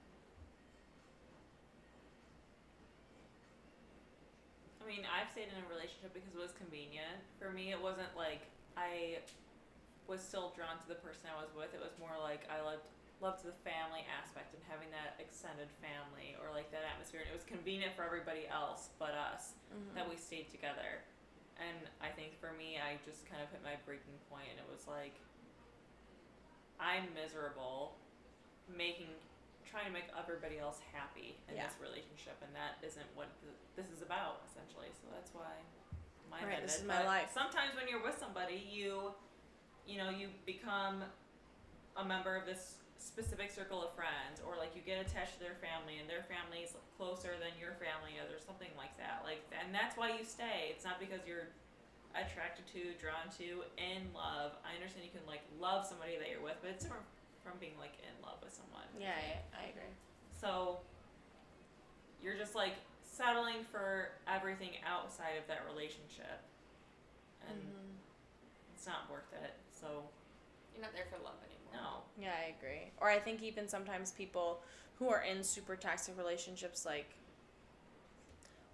I 4.87 4.89
mean, 4.89 5.03
I've 5.03 5.27
stayed 5.35 5.51
in 5.51 5.59
a 5.59 5.67
relationship 5.67 6.15
because 6.15 6.31
it 6.31 6.39
was 6.39 6.55
convenient. 6.55 7.19
For 7.43 7.51
me, 7.51 7.75
it 7.75 7.81
wasn't 7.83 8.15
like 8.15 8.47
I 8.79 9.19
was 10.07 10.23
still 10.23 10.55
drawn 10.55 10.79
to 10.79 10.87
the 10.87 10.95
person 11.03 11.27
I 11.27 11.35
was 11.43 11.51
with. 11.59 11.75
It 11.75 11.83
was 11.83 11.91
more 11.99 12.15
like 12.23 12.47
I 12.47 12.63
loved 12.63 12.87
loved 13.19 13.43
the 13.43 13.57
family 13.67 14.05
aspect 14.13 14.53
and 14.53 14.61
having 14.69 14.93
that 14.93 15.17
extended 15.19 15.67
family 15.81 16.37
or 16.39 16.53
like 16.55 16.69
that 16.71 16.85
atmosphere. 16.87 17.25
And 17.27 17.33
it 17.33 17.35
was 17.35 17.49
convenient 17.49 17.97
for 17.99 18.05
everybody 18.07 18.47
else 18.47 18.95
but 19.03 19.11
us 19.19 19.59
Mm-hmm. 19.75 19.99
that 19.99 20.07
we 20.07 20.15
stayed 20.15 20.47
together. 20.55 21.03
And 21.59 21.91
I 21.99 22.15
think 22.15 22.39
for 22.39 22.55
me, 22.55 22.79
I 22.79 23.03
just 23.03 23.27
kind 23.27 23.43
of 23.43 23.51
hit 23.51 23.59
my 23.67 23.75
breaking 23.83 24.15
point, 24.31 24.47
and 24.55 24.63
it 24.63 24.69
was 24.71 24.87
like 24.87 25.19
I'm 26.79 27.11
miserable, 27.19 27.99
making 28.71 29.11
trying 29.67 29.91
to 29.91 29.95
make 29.97 30.07
everybody 30.15 30.63
else 30.63 30.79
happy 30.95 31.35
in 31.51 31.59
Yeah. 31.59 31.67
this 31.67 31.75
relationship, 31.83 32.39
and 32.47 32.55
that 32.55 32.79
isn't 32.87 33.11
what 33.19 33.27
th 33.43 33.51
this 33.75 33.91
is 33.91 34.01
about 34.07 34.46
essentially. 34.67 34.91
So 34.99 35.07
that's 35.15 35.31
why 35.33 35.55
mine 36.31 36.47
Right, 36.47 36.63
this 36.63 36.83
is 36.83 36.85
my 36.85 36.99
But 36.99 37.07
life. 37.07 37.31
Sometimes 37.33 37.79
when 37.79 37.87
you're 37.89 38.03
with 38.03 38.19
somebody, 38.19 38.59
you, 38.67 39.15
you 39.87 39.99
know, 39.99 40.11
you 40.11 40.29
become 40.45 41.07
a 41.97 42.05
member 42.05 42.35
of 42.37 42.45
this 42.45 42.83
specific 42.99 43.53
circle 43.55 43.81
of 43.81 43.95
friends, 43.95 44.43
or 44.43 44.59
like 44.59 44.75
you 44.75 44.83
get 44.83 44.99
attached 44.99 45.39
to 45.39 45.41
their 45.41 45.57
family, 45.63 46.03
and 46.03 46.11
their 46.11 46.27
family 46.27 46.67
is 46.67 46.75
closer 46.99 47.39
than 47.39 47.55
your 47.57 47.79
family 47.79 48.19
is, 48.19 48.29
or 48.29 48.43
something 48.43 48.73
like 48.77 48.93
that. 48.99 49.23
Like, 49.23 49.41
and 49.55 49.73
that's 49.73 49.97
why 49.97 50.13
you 50.13 50.25
stay. 50.27 50.75
It's 50.75 50.85
not 50.85 50.99
because 50.99 51.23
you're 51.25 51.49
attracted 52.17 52.67
to, 52.75 52.97
drawn 52.99 53.29
to, 53.39 53.63
in 53.79 54.11
love. 54.13 54.57
I 54.67 54.75
understand 54.75 55.07
you 55.07 55.15
can 55.15 55.25
like 55.29 55.45
love 55.61 55.87
somebody 55.87 56.19
that 56.19 56.29
you're 56.29 56.43
with, 56.43 56.59
but 56.61 56.75
it's 56.75 56.85
different 56.85 57.07
from 57.45 57.57
being 57.63 57.79
like 57.79 57.95
in 58.03 58.13
love 58.25 58.43
with 58.43 58.53
someone. 58.53 58.89
Yeah, 58.99 59.15
I, 59.15 59.65
I 59.65 59.65
agree. 59.71 59.93
So 60.35 60.81
you're 62.21 62.37
just 62.37 62.57
like 62.57 62.75
settling 63.17 63.65
for 63.71 64.11
everything 64.29 64.71
outside 64.87 65.37
of 65.41 65.47
that 65.49 65.63
relationship, 65.71 66.41
and 67.49 67.59
Mm-hmm. 67.59 68.75
it's 68.75 68.87
not 68.87 69.11
worth 69.11 69.33
it. 69.43 69.55
So 69.73 69.87
You're 70.75 70.83
not 70.83 70.93
there 70.95 71.07
for 71.11 71.23
love 71.25 71.37
anymore. 71.45 71.73
no. 71.83 72.23
Yeah, 72.23 72.33
I 72.37 72.55
agree. 72.59 72.91
Or 73.01 73.09
I 73.11 73.19
think 73.19 73.43
even 73.43 73.69
sometimes 73.69 74.13
people 74.13 74.61
who 74.99 75.09
are 75.09 75.23
in 75.23 75.43
super 75.43 75.77
toxic 75.77 76.17
relationships, 76.19 76.85
like, 76.87 77.09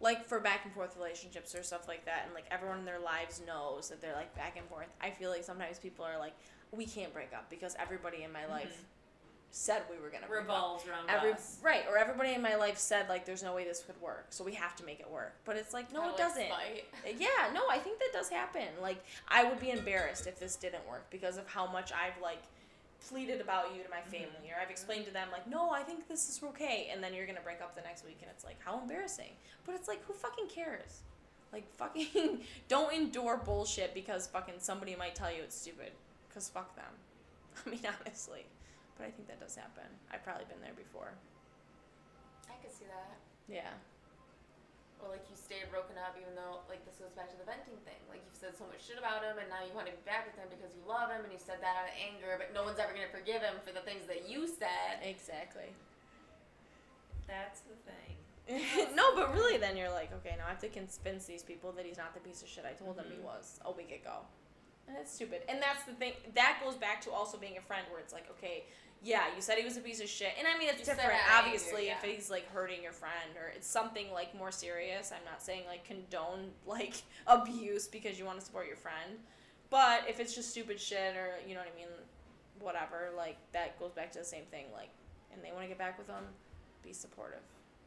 like 0.01 0.25
for 0.27 0.41
back 0.41 0.65
and 0.65 0.73
forth 0.75 0.97
relationships 0.97 1.55
or 1.55 1.63
stuff 1.63 1.87
like 1.87 2.05
that, 2.07 2.23
and 2.27 2.35
like 2.35 2.45
everyone 2.51 2.79
in 2.81 2.85
their 2.85 2.99
lives 2.99 3.41
knows 3.47 3.89
that 3.91 4.01
they're 4.01 4.15
like 4.15 4.35
back 4.35 4.57
and 4.57 4.67
forth. 4.69 4.89
I 5.01 5.11
feel 5.11 5.31
like 5.31 5.45
sometimes 5.45 5.79
people 5.79 6.05
are 6.05 6.19
like, 6.19 6.35
we 6.73 6.87
can't 6.87 7.13
break 7.13 7.33
up 7.35 7.49
because 7.51 7.77
everybody 7.79 8.23
in 8.25 8.33
my 8.33 8.47
life 8.47 8.83
said 9.53 9.83
we 9.91 9.97
were 10.03 10.09
gonna 10.09 10.27
break 10.27 10.41
up. 10.41 10.49
Revolves 10.49 10.89
around 10.89 11.09
Every 11.09 11.33
us. 11.33 11.59
right, 11.63 11.85
or 11.89 11.99
everybody 11.99 12.33
in 12.33 12.41
my 12.43 12.57
life 12.57 12.79
said 12.79 13.09
like, 13.09 13.27
there's 13.27 13.43
no 13.43 13.55
way 13.55 13.65
this 13.65 13.83
could 13.87 14.01
work, 14.01 14.27
so 14.31 14.43
we 14.43 14.55
have 14.55 14.75
to 14.77 14.85
make 14.85 14.99
it 14.99 15.11
work. 15.11 15.35
But 15.45 15.57
it's 15.57 15.75
like, 15.75 15.93
no, 15.93 16.01
Out 16.01 16.07
it 16.07 16.09
like, 16.09 16.19
doesn't. 16.19 16.47
spite. 16.47 16.85
Uh, 17.07 17.13
yeah, 17.19 17.53
no, 17.53 17.63
I 17.71 17.79
think 17.79 17.99
that 17.99 18.09
does 18.13 18.31
happen. 18.31 18.67
Like, 18.81 19.05
I 19.29 19.45
would 19.45 19.61
be 19.61 19.71
embarrassed 19.71 20.27
if 20.27 20.41
this 20.41 20.57
didn't 20.57 20.89
work 20.89 21.09
because 21.11 21.37
of 21.37 21.47
how 21.47 21.67
much 21.67 21.93
I've 21.93 22.21
like 22.23 22.43
pleaded 23.09 23.41
about 23.41 23.77
you 23.77 23.83
to 23.83 23.91
my 23.91 23.99
mm-hmm. 23.99 24.11
family, 24.11 24.51
or 24.51 24.61
I've 24.61 24.71
explained 24.71 25.05
to 25.05 25.13
them 25.13 25.29
like, 25.31 25.47
no, 25.47 25.71
I 25.71 25.83
think 25.83 26.09
this 26.09 26.31
is 26.31 26.43
okay, 26.43 26.89
and 26.91 27.05
then 27.05 27.13
you're 27.13 27.27
gonna 27.27 27.41
break 27.45 27.61
up 27.61 27.77
the 27.77 27.83
next 27.83 28.07
week, 28.07 28.19
and 28.23 28.31
it's 28.35 28.45
like, 28.45 28.57
how 28.65 28.81
embarrassing. 28.81 29.33
But 29.67 29.75
it's 29.75 29.87
like, 29.87 30.03
who 30.07 30.15
fucking 30.15 30.49
cares? 30.49 31.03
Like, 31.53 31.71
fucking 31.77 32.41
don't 32.69 32.95
endure 32.95 33.37
bullshit 33.37 33.93
because 33.93 34.27
fucking 34.29 34.55
somebody 34.59 34.97
might 34.97 35.15
tell 35.15 35.31
you 35.31 35.43
it's 35.43 35.61
stupid. 35.61 35.93
Cause 36.33 36.49
fuck 36.49 36.75
them. 36.75 36.87
I 37.67 37.69
mean, 37.71 37.81
honestly. 38.01 38.47
But 38.99 39.09
I 39.09 39.11
think 39.11 39.27
that 39.29 39.41
does 39.41 39.57
happen. 39.57 39.87
I've 40.13 40.23
probably 40.23 40.45
been 40.47 40.61
there 40.61 40.77
before. 40.77 41.13
I 42.49 42.55
could 42.63 42.71
see 42.75 42.87
that. 42.87 43.17
Yeah. 43.49 43.73
Or 45.03 45.11
like 45.11 45.27
you 45.27 45.35
stayed 45.35 45.67
broken 45.75 45.99
up 45.99 46.15
even 46.15 46.31
though 46.39 46.63
like 46.71 46.87
this 46.87 46.95
goes 47.03 47.11
back 47.19 47.27
to 47.35 47.39
the 47.41 47.43
venting 47.49 47.75
thing. 47.83 47.99
Like 48.07 48.23
you've 48.23 48.39
said 48.39 48.55
so 48.55 48.69
much 48.71 48.87
shit 48.87 49.01
about 49.03 49.27
him 49.27 49.35
and 49.41 49.51
now 49.51 49.65
you 49.67 49.75
want 49.75 49.91
to 49.91 49.95
be 49.97 50.05
back 50.07 50.31
with 50.31 50.39
him 50.39 50.47
because 50.47 50.71
you 50.79 50.83
love 50.87 51.11
him 51.11 51.27
and 51.27 51.33
you 51.35 51.43
said 51.43 51.59
that 51.59 51.75
out 51.75 51.91
of 51.91 51.95
anger, 51.99 52.39
but 52.39 52.55
no 52.55 52.63
one's 52.63 52.79
ever 52.79 52.95
gonna 52.95 53.11
forgive 53.11 53.43
him 53.43 53.59
for 53.67 53.75
the 53.75 53.83
things 53.83 54.07
that 54.07 54.31
you 54.31 54.47
said. 54.47 55.03
Exactly. 55.03 55.75
That's 57.27 57.67
the 57.67 57.75
thing. 57.83 58.15
no, 58.95 59.15
but 59.15 59.33
really, 59.35 59.57
then 59.59 59.77
you're 59.77 59.91
like, 59.91 60.11
okay, 60.23 60.35
now 60.39 60.47
I 60.47 60.51
have 60.51 60.61
to 60.63 60.69
convince 60.69 61.27
these 61.27 61.43
people 61.43 61.71
that 61.73 61.87
he's 61.87 61.97
not 61.99 62.15
the 62.15 62.21
piece 62.21 62.43
of 62.43 62.49
shit 62.49 62.65
I 62.67 62.75
told 62.75 62.97
them 62.99 63.07
he 63.11 63.17
Mhm. 63.19 63.23
was 63.27 63.59
a 63.65 63.71
week 63.71 63.91
ago. 63.91 64.23
It's 65.01 65.15
stupid. 65.15 65.43
And 65.49 65.61
that's 65.63 65.85
the 65.85 65.93
thing. 65.93 66.13
That 66.35 66.59
goes 66.63 66.77
back 66.77 67.01
to 67.03 67.11
also 67.11 67.39
being 67.39 67.57
a 67.57 67.61
friend, 67.61 67.85
where 67.91 68.01
it's 68.01 68.13
like, 68.13 68.29
okay, 68.31 68.65
yeah, 69.03 69.25
you 69.35 69.43
said 69.43 69.59
he 69.59 69.65
was 69.65 69.77
a 69.77 69.81
piece 69.81 70.01
of 70.01 70.09
shit, 70.09 70.33
and 70.39 70.47
I 70.47 70.57
mean 70.57 70.69
it's 70.69 70.81
You 70.81 70.95
different, 70.95 71.19
obviously, 71.37 71.89
if 71.89 72.03
he's 72.03 72.31
like 72.31 72.49
hurting 72.53 72.83
your 72.83 72.93
friend 72.93 73.37
or 73.37 73.49
it's 73.49 73.67
something 73.67 74.13
like 74.13 74.37
more 74.37 74.53
serious. 74.53 75.11
I'm 75.11 75.25
not 75.25 75.43
saying 75.43 75.65
like 75.67 75.85
condone 75.85 76.51
like 76.67 77.03
abuse 77.27 77.89
because 77.89 78.19
you 78.19 78.25
want 78.25 78.39
to 78.39 78.45
support 78.45 78.67
your 78.69 78.77
friend, 78.77 79.19
but 79.71 80.05
if 80.09 80.21
it's 80.21 80.35
just 80.35 80.51
stupid 80.51 80.81
shit 80.81 81.17
or 81.17 81.31
you 81.47 81.55
know 81.55 81.61
what 81.61 81.73
I 81.75 81.77
mean, 81.77 81.89
whatever, 82.61 83.11
like 83.17 83.37
that 83.53 83.79
goes 83.81 83.91
back 83.91 84.13
to 84.13 84.21
the 84.21 84.25
same 84.25 84.45
thing. 84.53 84.67
Like, 84.73 84.91
and 85.33 85.43
they 85.43 85.51
want 85.51 85.63
to 85.63 85.69
get 85.69 85.79
back 85.79 85.99
with 85.99 86.07
them, 86.07 86.25
be 86.85 86.93
supportive. 86.93 87.43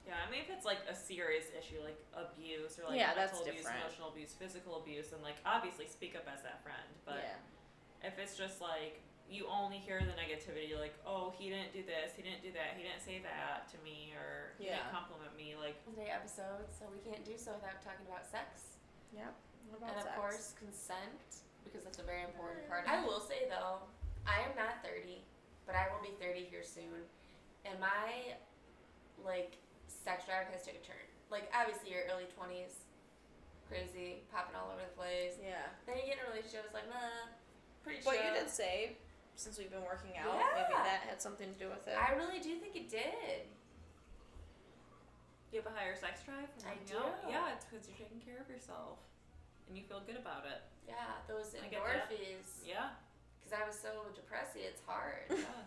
Yeah, 0.05 0.21
I 0.21 0.29
mean, 0.29 0.45
if 0.45 0.53
it's 0.53 0.65
like 0.65 0.85
a 0.85 0.93
serious 0.93 1.49
issue, 1.57 1.81
like 1.81 1.97
abuse 2.13 2.77
or 2.77 2.85
like 2.93 3.01
Yeah, 3.01 3.17
that's 3.17 3.33
mental 3.33 3.49
abuse, 3.49 3.65
different. 3.65 3.81
emotional 3.81 4.09
abuse, 4.13 4.31
physical 4.37 4.77
abuse, 4.77 5.09
then 5.09 5.25
like 5.25 5.41
obviously 5.45 5.89
speak 5.89 6.13
up 6.13 6.29
as 6.29 6.45
that 6.45 6.61
friend. 6.61 6.85
But 7.09 7.25
yeah. 7.25 8.05
if 8.05 8.21
it's 8.21 8.37
just 8.37 8.61
like 8.61 9.01
you 9.25 9.49
only 9.49 9.81
hear 9.81 9.97
the 10.05 10.13
negativity, 10.13 10.77
like 10.77 10.93
oh 11.09 11.33
he 11.33 11.49
didn't 11.49 11.73
do 11.73 11.81
this, 11.81 12.13
he 12.13 12.21
didn't 12.21 12.45
do 12.45 12.53
that, 12.53 12.77
he 12.77 12.85
didn't 12.85 13.01
say 13.01 13.17
that 13.25 13.65
to 13.73 13.77
me, 13.81 14.13
or 14.13 14.53
he 14.61 14.69
Yeah. 14.69 14.85
didn't 14.85 14.93
compliment 14.93 15.33
me, 15.33 15.57
like 15.57 15.81
Today 15.89 16.13
episode, 16.13 16.69
so 16.69 16.85
we 16.93 17.01
can't 17.01 17.25
do 17.25 17.33
so 17.33 17.57
without 17.57 17.81
talking 17.81 18.05
about 18.05 18.29
sex. 18.29 18.77
Yep. 19.09 19.33
What 19.73 19.81
about 19.81 19.97
and 19.97 20.05
of 20.05 20.05
sex? 20.05 20.21
course 20.21 20.45
consent 20.53 21.41
because 21.65 21.81
that's 21.81 21.97
a 21.97 22.05
very 22.05 22.21
important 22.21 22.69
mm. 22.69 22.69
part. 22.69 22.85
I 22.85 23.01
will 23.01 23.25
say 23.25 23.49
though, 23.49 23.81
I 24.29 24.45
am 24.45 24.53
not 24.53 24.85
30, 24.85 25.25
but 25.65 25.73
I 25.73 25.89
will 25.89 26.05
be 26.05 26.13
30 26.21 26.45
here 26.45 26.61
soon, 26.61 27.09
and 27.65 27.81
my 27.81 28.37
like 29.25 29.57
sex 30.05 30.29
drive 30.29 30.45
has 30.53 30.61
took 30.61 30.77
a 30.77 30.83
turn. 30.85 31.01
Like 31.33 31.49
obviously 31.49 31.89
your 31.89 32.05
early 32.13 32.29
20s, 32.37 32.85
crazy, 33.65 34.21
popping 34.29 34.53
all 34.53 34.69
over 34.69 34.85
the 34.85 34.93
place. 34.93 35.41
Yeah. 35.41 35.65
Then 35.89 35.97
you 35.97 36.05
get 36.05 36.21
in 36.21 36.25
a 36.25 36.29
relationship, 36.29 36.69
it's 36.69 36.77
like 36.77 36.85
nah, 36.85 37.33
pretty 37.81 38.05
But 38.05 38.21
chill. 38.21 38.29
you 38.29 38.31
did 38.37 38.49
say, 38.53 38.93
since 39.33 39.57
we've 39.57 39.73
been 39.73 39.83
working 39.83 40.13
out, 40.21 40.37
yeah. 40.37 40.53
maybe 40.53 40.77
that 40.77 41.01
had 41.09 41.17
something 41.17 41.49
to 41.49 41.57
do 41.57 41.67
with 41.73 41.89
it. 41.89 41.97
I 41.97 42.13
really 42.13 42.37
do 42.37 42.53
think 42.61 42.77
it 42.77 42.87
did. 42.87 43.49
you 45.51 45.59
have 45.63 45.67
a 45.67 45.75
higher 45.75 45.97
sex 45.97 46.21
drive. 46.23 46.47
when 46.61 46.69
I 46.69 46.77
working 46.77 46.95
out? 47.01 47.15
do. 47.25 47.33
Yeah, 47.33 47.51
it's 47.57 47.65
because 47.65 47.83
you're 47.89 47.97
taking 47.99 48.21
care 48.21 48.37
of 48.39 48.47
yourself, 48.47 49.01
and 49.67 49.73
you 49.75 49.83
feel 49.89 49.99
good 50.05 50.15
about 50.19 50.45
it. 50.45 50.61
Yeah, 50.87 51.17
those 51.27 51.51
I 51.57 51.65
get 51.67 51.81
that. 51.81 52.05
endorphins. 52.13 52.61
Yeah, 52.63 52.93
Because 53.41 53.53
I 53.57 53.65
was 53.65 53.73
so 53.75 54.05
depressed, 54.13 54.53
it's 54.55 54.79
hard. 54.85 55.25
yeah. 55.33 55.65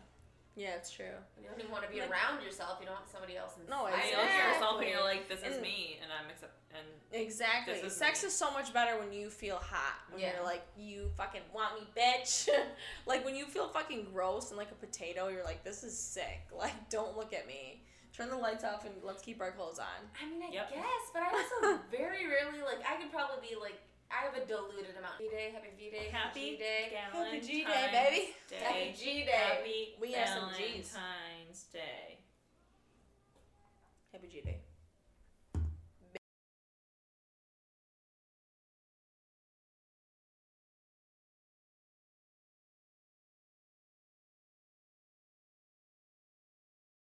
Yeah, 0.58 0.74
it's 0.74 0.90
true. 0.90 1.14
You 1.40 1.48
don't 1.48 1.58
even 1.58 1.70
want 1.70 1.84
to 1.84 1.90
be 1.90 2.00
Like- 2.00 2.10
around 2.10 2.42
yourself. 2.42 2.78
You 2.80 2.86
don't 2.86 2.96
want 2.96 3.08
somebody 3.08 3.36
else 3.36 3.52
inside. 3.56 3.70
No, 3.70 3.86
I 3.86 3.90
Exactly. 3.92 4.16
look 4.16 4.26
at 4.30 4.52
yourself 4.54 4.80
and 4.80 4.88
you're 4.90 5.04
like, 5.04 5.28
this 5.28 5.40
is 5.42 5.54
And- 5.54 5.62
me, 5.62 5.98
and 6.02 6.10
I'm 6.12 6.28
accept 6.28 6.52
and 6.74 6.86
Exactly. 7.12 7.74
This 7.80 7.92
is 7.92 7.96
Sex 7.96 8.22
me. 8.22 8.26
is 8.28 8.36
so 8.36 8.50
much 8.50 8.72
better 8.74 8.98
when 8.98 9.12
you 9.12 9.30
feel 9.30 9.56
hot. 9.56 10.00
When 10.10 10.20
Yeah. 10.20 10.34
you're 10.34 10.44
like, 10.44 10.62
you 10.76 11.10
fucking 11.16 11.40
want 11.54 11.80
me, 11.80 11.86
bitch. 11.96 12.48
like 13.06 13.24
when 13.24 13.34
you 13.36 13.46
feel 13.46 13.68
fucking 13.68 14.04
gross 14.12 14.50
and 14.50 14.58
like 14.58 14.70
a 14.70 14.74
potato, 14.74 15.28
you're 15.28 15.44
like, 15.44 15.64
this 15.64 15.82
is 15.84 15.96
sick. 15.98 16.40
Like, 16.52 16.90
don't 16.90 17.16
look 17.16 17.32
at 17.32 17.46
me. 17.46 17.84
Turn 18.12 18.28
the 18.30 18.36
lights 18.36 18.64
off 18.64 18.84
and 18.84 18.94
let's 19.04 19.22
keep 19.22 19.40
our 19.40 19.52
clothes 19.52 19.78
on. 19.78 20.10
I 20.20 20.28
mean, 20.28 20.42
I 20.42 20.48
Yep. 20.52 20.70
guess, 20.72 21.04
but 21.14 21.22
I 21.22 21.30
also 21.30 21.80
very 21.90 22.26
rarely 22.26 22.60
like. 22.62 22.80
I 22.86 22.96
could 23.00 23.12
probably 23.12 23.48
be 23.48 23.54
like. 23.54 23.80
I 24.10 24.24
have 24.24 24.34
a 24.34 24.46
diluted 24.46 24.96
amount. 24.98 25.18
V 25.18 25.28
Day, 25.28 25.52
happy 25.52 25.68
V 25.76 25.90
Day, 25.90 26.08
happy 26.10 26.40
G 26.40 26.56
Day, 26.56 26.98
Happy 27.12 27.40
G 27.40 27.64
Day, 27.64 27.88
baby. 27.92 28.34
Day. 28.48 28.56
happy 28.62 28.94
G 28.96 29.24
Day. 29.24 29.32
Happy 29.32 29.94
We 30.00 30.12
have 30.12 30.28
some 30.28 30.48
Gs. 30.50 30.56
Valentine's 30.58 31.64
Day. 31.72 32.18
Happy 34.12 34.28
G 34.28 34.40
Day. 34.40 34.67